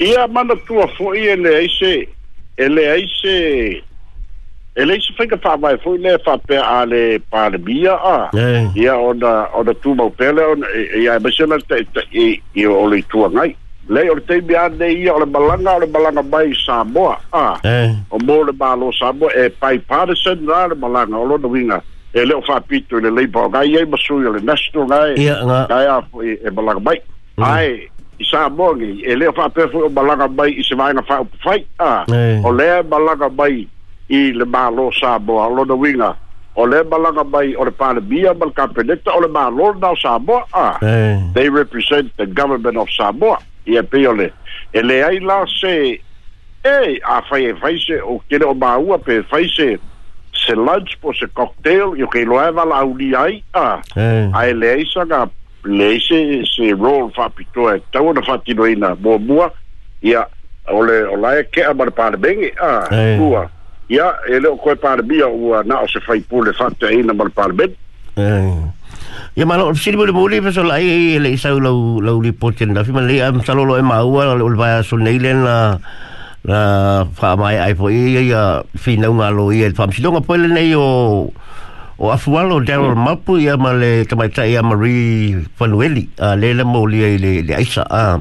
ia 0.00 0.28
mana 0.28 0.56
tua 0.56 0.86
foi 0.88 1.20
ele 1.20 1.48
aí 1.48 1.68
se 1.78 2.08
ele 2.56 2.80
aí 2.90 3.06
se 3.20 3.82
ele 4.76 4.92
aí 4.92 5.00
se 5.00 5.12
foi 5.16 5.26
que 5.28 5.36
fala 5.38 5.56
vai 5.56 5.78
foi 5.78 5.98
né 5.98 6.18
fala 6.18 6.38
pé 6.46 6.58
ale 6.58 7.18
para 7.30 7.56
bia 7.58 7.94
a 7.94 8.30
ia 8.76 8.96
onda 8.96 9.48
onda 9.54 9.74
tu 9.74 9.94
mau 9.94 10.10
pele 10.10 10.40
on 10.46 10.56
ia 11.00 11.18
mas 11.20 11.38
ele 11.40 11.58
tá 11.62 11.76
tá 11.94 12.02
e 12.12 12.42
e 12.54 12.66
o 12.66 12.86
lei 12.86 13.02
tua 13.08 13.30
ngai 13.30 13.56
lei 13.88 14.10
o 14.10 14.20
tei 14.20 14.40
bia 14.40 14.68
de 14.68 14.92
ia 14.92 15.14
o 15.14 15.24
balanga 15.26 15.80
o 15.82 15.86
balanga 15.86 16.22
bai 16.22 16.52
Samoa 16.66 17.18
a 17.32 17.58
o 18.10 18.18
mole 18.22 18.52
balo 18.52 18.92
sabo 18.92 19.30
e 19.30 19.48
pai 19.50 19.78
para 19.78 20.14
se 20.16 20.34
dar 20.36 20.74
balanga 20.74 21.16
o 21.16 21.24
lo 21.24 21.38
do 21.38 21.48
vinga 21.50 21.82
ele 22.12 22.34
o 22.34 22.42
fa 22.42 22.60
pito 22.60 22.98
ele 22.98 23.10
lei 23.10 23.26
bogai 23.26 23.68
e 23.72 23.86
mas 23.86 24.04
o 24.10 24.20
ele 24.22 24.44
nasto 24.44 24.84
ngai 24.86 25.14
ia 25.16 25.38
ngai 25.42 25.86
a 25.88 26.02
foi 26.12 26.38
e 26.44 26.50
balanga 26.50 26.80
e 26.80 26.84
bai 26.84 27.00
mm. 27.38 27.44
ai 27.46 27.88
sabogi 28.24 29.00
e 29.04 29.14
le 29.16 29.32
fa 29.32 29.48
pe 29.48 29.68
fu 29.68 29.88
balaga 29.90 30.28
bai 30.28 30.56
i 30.58 30.62
se 30.62 30.74
vai 30.74 30.92
na 30.92 31.02
fa 31.02 31.22
fai 31.42 31.66
a 31.78 32.04
o 32.42 32.52
le 32.52 32.82
balaga 32.84 33.28
bai 33.28 33.68
i 34.08 34.32
le 34.32 34.44
malo 34.44 34.90
sabo 34.92 35.42
a 35.42 35.48
lo 35.48 35.64
winga 35.76 36.16
o 36.54 36.66
le 36.66 36.82
balaga 36.84 37.24
bai 37.24 37.54
o 37.54 37.64
le 37.64 37.70
pale 37.70 38.00
bia 38.00 38.32
bal 38.34 38.52
kapeleta 38.52 39.12
o 39.12 39.20
le 39.20 39.28
malo 39.28 39.72
na 39.74 39.92
sabo 40.00 40.40
a 40.52 40.78
they 41.34 41.48
represent 41.50 42.10
the 42.16 42.26
government 42.26 42.76
of 42.76 42.88
Samoa 42.90 43.38
i 43.66 43.76
e 43.76 43.82
pe 43.82 44.06
ole 44.06 44.32
e 44.72 44.82
le 44.82 45.02
ai 45.04 45.18
la 45.20 45.44
se 45.46 46.00
e 46.64 47.00
a 47.04 47.20
fai 47.28 47.44
e 47.46 47.54
fai 47.54 47.76
se 47.78 48.00
o 48.00 48.22
kere 48.30 48.44
o 48.46 48.54
maua 48.54 48.98
pe 48.98 49.22
fai 49.28 49.44
se 49.48 49.76
se 50.32 50.54
lunch 50.54 50.96
po 51.00 51.12
se 51.12 51.28
cocktail 51.34 51.92
i 51.98 52.02
o 52.02 52.08
ke 52.08 52.24
loa 52.24 52.48
e 52.48 52.52
vala 52.52 52.80
au 52.80 52.94
ni 52.96 53.12
ai 53.12 53.42
a 53.52 53.76
a 54.32 54.46
ele 54.48 54.58
le 54.64 54.72
ai 54.80 54.86
sanga 54.88 55.28
le 55.66 55.88
ise 55.98 56.18
se 56.46 56.70
role 56.78 57.10
fa 57.16 57.26
pito 57.34 57.66
e 57.74 57.80
tau 57.92 58.12
na 58.14 58.22
fati 58.22 58.54
no 58.54 58.66
ina 58.70 58.94
bo 58.94 59.18
bua 59.18 59.50
ya 60.04 60.22
ole 60.72 61.02
ola 61.10 61.36
e 61.40 61.42
ke 61.50 61.66
abar 61.66 61.90
par 61.90 62.14
bengi 62.16 62.50
a 62.62 62.86
bua 63.18 63.44
ya 63.90 64.14
ele 64.30 64.46
o 64.50 64.56
koe 64.58 64.74
par 64.78 65.02
bia 65.06 65.26
ua 65.28 65.62
na 65.66 65.82
o 65.82 65.86
se 65.90 66.00
fai 66.06 66.20
pule 66.22 66.52
fati 66.54 66.86
a 66.86 66.90
ina 66.94 67.14
bar 67.14 67.30
par 67.34 67.52
bengi 67.52 67.74
Ya 69.36 69.44
malo 69.44 69.68
sini 69.76 70.00
boleh 70.00 70.16
boleh 70.16 70.38
pasal 70.40 70.72
ai 70.72 70.88
e, 70.88 70.96
e, 71.20 71.20
le 71.20 71.36
isau 71.36 71.60
lau 71.60 72.00
lau 72.00 72.24
li 72.24 72.32
poten 72.32 72.72
tapi 72.72 72.88
mana 72.88 73.12
ya 73.12 73.28
masalah 73.36 73.68
lo 73.68 73.76
emau 73.76 74.16
lau 74.16 74.48
lepas 74.48 74.88
sunilen 74.88 75.44
lah 75.44 75.76
lah 76.40 77.04
faham 77.12 77.44
ai 77.44 77.60
ai 77.60 77.72
poi 77.76 78.16
ya 78.16 78.64
fina 78.80 79.12
ngalui 79.12 79.60
ya 79.60 79.68
faham 79.76 79.92
sih 79.92 80.00
dong 80.00 80.16
apa 80.16 80.40
le 80.40 80.48
neyo 80.48 81.28
o 81.96 82.12
afualo 82.12 82.60
Daryl 82.60 82.92
mm. 82.94 83.00
Mapu 83.08 83.40
ia 83.40 83.56
ma 83.56 83.72
le 83.72 84.04
tamaita 84.04 84.44
ia 84.44 84.60
Marie 84.62 85.40
Fanueli 85.56 86.04
a 86.20 86.36
le 86.36 86.52
le 86.52 86.64
mauli 86.64 87.00
ai 87.02 87.16
le, 87.18 87.40
le 87.42 87.52
aisa 87.56 87.88
a 87.88 88.20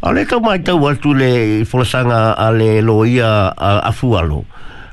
a 0.00 0.06
le 0.12 0.24
tau 0.24 0.40
mai 0.40 0.60
tau 0.64 0.80
atu 0.88 1.12
le 1.12 1.60
folasanga 1.68 2.32
a 2.32 2.48
le 2.50 2.80
loia 2.80 3.52
a 3.52 3.76
afualo 3.92 4.44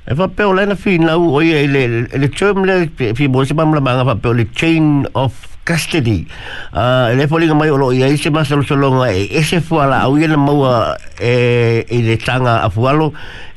e 0.03 0.11
fa 0.15 0.27
peo 0.27 0.51
lena 0.53 0.75
fi 0.75 0.97
nau 0.99 1.31
oi 1.39 1.51
ai 1.55 1.67
le 1.71 2.07
le 2.11 2.27
term 2.29 2.65
le 2.67 2.91
fi 3.15 3.25
mose 3.31 3.53
mamlamanga 3.55 4.03
fa 4.03 4.15
peo 4.19 4.31
le 4.35 4.47
chain 4.51 5.07
of 5.15 5.31
custody 5.63 6.27
a 6.75 7.07
uh, 7.07 7.07
le 7.15 7.27
folinga 7.31 7.55
mai 7.55 7.71
olo 7.71 7.93
ia 7.95 8.11
ise 8.11 8.27
ma 8.29 8.43
salu 8.43 8.63
salonga 8.67 9.07
e 9.07 9.27
ese 9.31 9.61
fuala 9.63 10.01
au 10.03 10.17
ia 10.19 10.27
le 10.27 10.35
maua 10.35 10.97
e, 11.17 11.79
e 11.87 11.97
le 12.03 12.17
tanga 12.19 12.59
afualo 12.63 13.13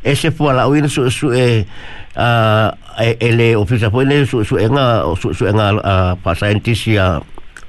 ese 0.06 0.30
fuala 0.30 0.62
au 0.70 0.74
ia 0.78 0.86
su, 0.88 1.08
su 1.10 1.30
e 1.34 1.38
eh, 1.42 1.60
a 2.18 2.74
uh, 2.74 3.04
ele 3.22 3.52
e 3.54 3.56
o 3.56 3.64
fisa 3.66 3.90
foi 3.90 4.04
ele 4.04 4.26
su 4.26 4.42
su 4.44 4.58
enga 4.58 5.04
su 5.16 5.30
su 5.32 5.46
enga 5.46 5.78
a 5.78 5.80
ah, 5.82 6.12
pa 6.18 6.34
scientist 6.34 6.86
ya 6.90 7.20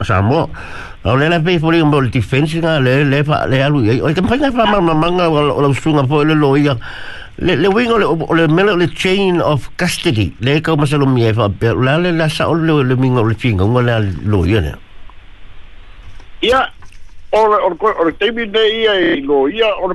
samo 0.01 0.49
o 0.49 1.05
ah, 1.09 1.13
le 1.15 1.29
lepe 1.29 1.59
foi 1.61 1.77
um 1.81 1.91
bol 1.93 2.09
defense 2.09 2.57
na 2.59 2.79
le 2.81 3.05
le 3.05 3.21
fa 3.23 3.45
le 3.45 3.61
alu 3.61 3.85
e 3.85 4.01
o 4.01 4.09
tem 4.13 4.25
pa 4.25 4.37
fa 4.51 4.65
ma 4.65 4.81
manga 4.93 5.29
o 5.29 5.61
o 5.61 5.69
su 5.77 5.91
nga 5.93 6.05
foi 6.09 6.25
le 6.25 6.33
loia 6.33 6.73
le 7.37 7.53
le 7.55 7.67
wing 7.69 7.91
o 7.93 7.97
le 8.33 8.47
le 8.49 8.61
le 8.81 8.87
chain 8.89 9.37
of 9.41 9.69
custody 9.77 10.33
le 10.41 10.57
ka 10.61 10.73
ma 10.75 10.87
salo 10.89 11.05
mie 11.05 11.29
fa 11.33 11.45
per 11.49 11.75
la 11.77 11.97
le 12.01 12.09
la 12.11 12.25
sa 12.27 12.49
o 12.49 12.55
le 12.57 12.81
le 12.83 12.95
ming 12.97 13.17
o 13.21 13.21
le 13.23 13.35
finga 13.37 13.61
nga 13.63 13.81
le 13.85 13.93
loia 14.25 14.59
ne 14.65 14.73
ya 16.41 16.65
o 17.31 17.45
o 17.45 17.69
o 17.77 18.03
te 18.11 18.25
bi 18.33 18.49
de 18.49 18.63
ia 18.73 18.93
e 19.05 19.21
loia 19.21 19.69
o 19.77 19.93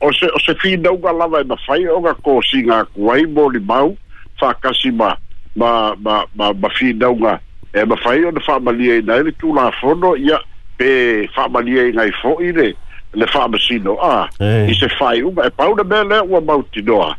o 0.00 0.12
se 0.12 0.26
o 0.26 0.38
se 0.40 0.54
fina 0.54 0.90
uga 0.92 1.12
lava 1.12 1.40
e 1.40 1.44
mawhai 1.44 1.86
o 1.88 2.00
ga 2.00 2.14
ko 2.24 2.40
si 2.44 2.62
ngā 2.64 2.78
kuai 2.96 3.24
mō 3.36 3.44
ni 3.54 3.60
mau 3.68 3.92
whakasi 4.40 4.90
ma 4.96 5.12
ma 5.56 5.92
ma 6.04 6.14
ma 6.36 6.46
ma 6.56 6.68
fina 6.78 7.10
uga 7.12 7.34
e 7.76 7.84
mawhai 7.84 8.24
o 8.28 8.30
na 8.32 8.40
whamalia 8.48 8.96
i 9.00 9.02
nai 9.04 9.18
le 9.28 9.34
tū 9.42 9.52
la 9.56 9.68
whono 9.80 10.14
ia 10.16 10.40
pe 10.80 11.28
whamalia 11.36 11.84
i 11.90 11.96
ngai 11.98 12.10
fo 12.22 12.32
i 12.40 12.50
re 12.56 12.70
le 13.12 13.28
whamasino 13.34 13.98
a 14.08 14.16
i 14.40 14.72
se 14.80 14.88
whai 14.96 15.20
uga 15.26 15.50
e 15.50 15.52
pauna 15.60 15.84
mea 15.92 16.04
lea 16.14 16.24
ua 16.24 16.40
mauti 16.40 16.80
noa 16.88 17.12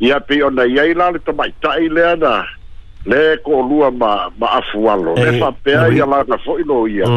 ia 0.00 0.20
pe 0.20 0.40
o 0.44 0.48
na 0.50 0.64
iai 0.64 0.94
la 0.96 1.10
le 1.12 1.20
tamai 1.24 1.52
tai 1.60 1.88
lea 1.92 2.16
na 2.16 2.34
le 3.04 3.22
ko 3.44 3.60
lua 3.60 3.90
ma 3.90 4.28
ma 4.40 4.54
afu 4.62 4.88
alo 4.88 5.14
le 5.20 5.36
whapea 5.40 5.88
ia 5.92 6.06
la 6.08 6.24
na 6.28 6.36
fo 6.48 6.56
no 6.64 6.86
ia 6.88 7.08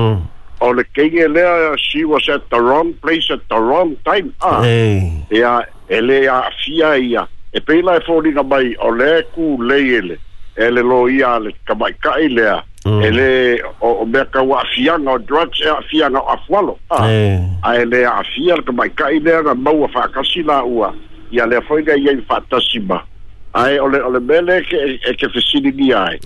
Ole 0.65 0.75
le 0.75 0.83
kenge 0.93 1.27
lea 1.27 1.75
she 1.77 2.03
was 2.05 2.27
at 2.27 2.49
the 2.49 2.59
wrong 2.59 2.93
place 3.01 3.27
at 3.29 3.41
the 3.49 3.59
wrong 3.59 3.95
time 4.05 4.33
a 4.41 4.45
ah, 4.45 4.63
hey. 4.63 5.13
ia 5.31 5.51
e 5.89 6.01
le 6.01 6.27
a 6.27 6.37
afia 6.49 6.95
ia 6.97 7.27
e 7.53 7.59
peila 7.59 7.95
e 7.99 8.01
fōringa 8.07 8.43
mai 8.49 8.73
o 8.79 8.89
le 8.89 9.21
ku 9.35 9.57
lei 9.69 9.93
ele 9.99 10.17
e 10.57 10.69
le 10.71 10.81
lo 10.81 11.05
ia 11.09 11.37
le 11.39 11.51
kamaikai 11.67 12.29
lea 12.37 12.57
mm. 12.87 13.01
e 13.01 13.09
le 13.17 13.29
o, 13.87 13.91
o 14.01 14.05
mea 14.05 14.25
kau 14.25 14.55
afianga 14.57 15.11
o 15.11 15.17
drugs 15.29 15.61
e 15.61 15.69
afianga 15.69 16.19
o 16.19 16.27
afualo 16.35 16.79
a, 16.89 16.97
ah, 16.97 17.07
hey. 17.07 17.39
a 17.61 17.75
e 17.81 17.85
le 17.85 18.01
afia 18.07 18.55
le 18.57 18.63
kamaikai 18.63 19.19
lea 19.21 19.41
na 19.45 19.53
maua 19.53 19.89
whakasi 19.95 20.41
la 20.43 20.63
ua 20.63 20.89
ya 21.31 21.45
le 21.45 21.61
fōinga 21.69 21.93
ia 22.01 22.15
i 22.17 22.25
whatasima 22.29 23.03
ai 23.53 23.77
ole 23.79 24.01
ole 24.01 24.19
bele 24.19 24.61
ke 24.65 24.81
e 25.11 25.13
ke 25.13 25.29
fesini 25.35 25.71
ni 25.77 25.93
ai 26.01 26.17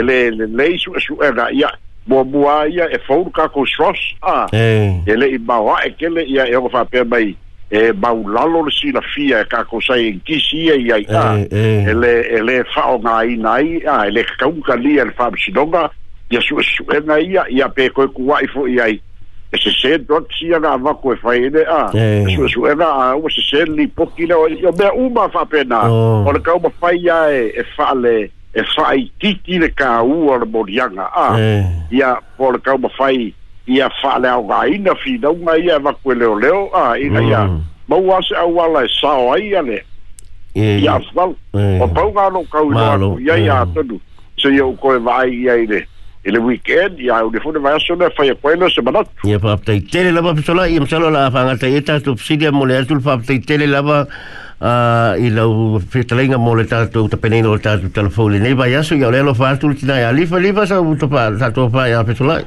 e 0.00 0.02
lē 0.02 0.18
lelei 0.38 0.76
suʻesuʻega 0.84 1.48
ia 1.62 1.70
muamua 2.06 2.30
bua 2.32 2.56
ia 2.68 2.88
e 2.92 3.00
foulu 3.06 3.30
kakou 3.32 3.66
sros 3.66 4.04
a 4.22 4.44
e 4.52 5.16
leʻi 5.16 5.40
maoaʻe 5.48 5.96
kele 5.98 6.24
ia 6.32 6.46
e 6.52 6.56
o 6.60 6.68
faapea 6.68 7.04
mai 7.04 7.34
e 7.72 7.92
maulalo 7.96 8.60
le 8.68 8.72
silafia 8.76 9.40
e 9.40 9.48
kakou 9.48 9.80
kakosai 9.80 10.20
ia 10.52 10.74
i 10.84 10.92
ai 10.98 11.04
a 11.08 11.24
ele 11.90 12.12
eh, 12.20 12.38
ele 12.40 12.62
fa'aogāina 12.74 13.56
ai 13.58 13.80
a 13.96 14.06
ele 14.08 14.24
kakaukalia 14.24 15.04
le 15.08 15.12
fa'amasinoga 15.16 15.88
ia 16.30 16.40
suʻesuʻega 16.40 17.22
ia 17.32 17.46
ia 17.48 17.68
pe 17.68 17.88
koe 17.88 18.06
kuaʻi 18.06 18.52
foʻi 18.52 18.80
ai 18.82 19.00
e 19.54 19.58
se 19.58 19.70
se 19.78 19.98
dotsi 20.04 20.50
ana 20.52 20.76
va 20.76 20.92
ko 20.94 21.12
e 21.12 21.16
fai 21.16 21.44
ene 21.46 21.62
a 21.62 21.88
su 22.28 22.46
su 22.48 22.66
era 22.66 22.86
a 22.90 23.14
o 23.14 23.30
se 23.30 23.42
se 23.48 23.62
li 23.70 23.86
poki 23.86 24.26
le 24.26 24.34
o 24.34 24.48
mea 24.78 24.92
uma 24.92 25.28
fa 25.28 25.44
pena 25.46 25.88
oh. 25.88 26.24
o 26.26 26.32
le 26.32 26.40
kauma 26.42 26.70
fai 26.80 26.98
ya 27.00 27.28
e 27.30 27.54
e 27.54 27.62
fa 27.76 27.94
le 27.94 28.30
e 28.52 28.62
fai 28.74 29.10
titi 29.18 29.58
le 29.58 29.72
ka 29.72 30.02
ua 30.02 30.38
le 30.38 30.44
morianga 30.46 31.06
a 31.12 31.38
ia 31.90 32.18
po 32.36 32.50
le 32.50 32.58
kauma 32.60 32.88
fai 32.88 33.32
ia 33.66 33.88
fa 34.02 34.18
le 34.18 34.28
au 34.28 34.44
vaina 34.46 34.94
fi 34.96 35.18
da 35.18 35.30
uma 35.30 35.54
ia 35.54 35.78
va 35.78 35.94
ko 36.02 36.10
e 36.12 36.18
leo 36.18 36.34
leo 36.38 36.70
a 36.74 36.98
ina 36.98 37.20
ia 37.20 37.46
ma 37.86 37.96
mm. 37.98 38.02
ua 38.06 38.18
se 38.26 38.34
au 38.34 38.58
ala 38.58 38.82
e 38.82 38.88
sao 38.98 39.32
ai 39.32 39.54
ane 39.54 39.84
ia 40.54 40.94
asfal 40.98 41.30
o 41.54 41.86
pau 41.88 42.10
ngano 42.10 42.42
kau 42.50 42.72
ya 43.22 43.36
ia 43.38 43.66
tonu 43.74 44.00
se 44.36 44.50
iau 44.50 44.74
ko 44.76 44.94
e 44.96 44.98
vai 44.98 45.30
ia 45.34 45.54
ine 45.62 45.86
ile 46.24 46.38
weekend 46.38 46.98
ya 47.08 47.18
o 47.26 47.30
defo 47.30 47.52
vai 47.66 47.76
so 47.86 47.94
na 48.00 48.08
fai 48.16 48.28
ko 48.42 48.54
no 48.60 48.68
se 48.72 48.80
manat 48.88 49.08
ia 49.30 49.38
pa 49.44 49.56
lava 50.18 50.32
pisola 50.38 50.66
ia 50.74 50.80
msalo 50.80 51.10
la 51.16 51.26
fa 51.30 51.42
ngata 51.46 51.68
eta 51.78 51.98
tu 52.00 52.14
psidia 52.16 52.52
mole 52.52 52.72
atul 52.80 53.00
pa 53.06 53.18
tai 53.20 53.38
tele 53.38 53.66
lava 53.68 53.98
i 55.24 55.28
lau 55.36 55.76
fetalaiga 55.94 56.38
mo 56.40 56.54
le 56.54 56.64
tatou 56.64 57.08
ta 57.12 57.18
o 57.20 57.28
le 57.28 57.58
tatou 57.66 57.88
talafou 57.90 58.28
lenei 58.32 58.54
vai 58.56 58.72
aso 58.74 58.94
ia 58.96 59.08
o 59.08 59.12
fa 59.34 59.52
alofa 59.52 59.52
atu 59.52 59.72
ia 59.84 60.12
lifa 60.12 60.40
lifa 60.40 60.66
sa 60.66 60.80
tu 61.52 61.68
pa 61.70 61.88
ia 61.88 62.00
pisola 62.04 62.40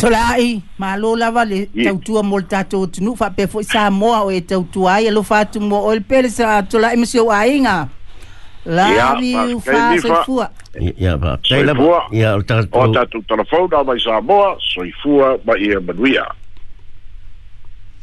to 0.00 0.10
la 0.10 0.34
lava 1.16 1.44
le 1.44 1.68
tau 1.84 1.98
tu 2.02 2.18
mole 2.22 2.46
ta 2.50 2.64
tu 2.66 2.86
tu 2.90 3.04
nu 3.04 3.14
sa 3.72 3.90
moa 3.90 4.24
o 4.26 4.30
e 4.32 4.40
tautua 4.40 4.70
tu 4.74 4.88
ai 4.90 5.10
lo 5.14 5.22
fa 5.22 5.44
tu 5.44 5.60
mo 5.60 5.78
o 5.86 5.94
pele 6.08 6.26
sa 6.28 6.62
to 6.66 6.78
la 6.82 6.90
e 6.92 6.96
msio 6.98 7.26
Lari 8.66 9.32
ya, 9.32 9.42
u 9.54 9.58
fase 9.60 10.08
fua. 10.24 10.50
Ia 10.98 11.18
pak. 11.18 11.38
Soi 11.42 11.66
fua. 11.74 12.06
Ia 12.12 12.36
utar 12.36 12.64
tu. 12.64 12.78
Ota 12.78 13.02
tu 13.10 13.18
telefon 13.26 13.66
dah 13.68 13.82
mai 13.82 13.98
Samoa. 13.98 14.56
Soi 14.74 14.92
fua 15.02 15.38
mai 15.46 15.58
ia 15.66 15.80
menuia. 15.82 16.41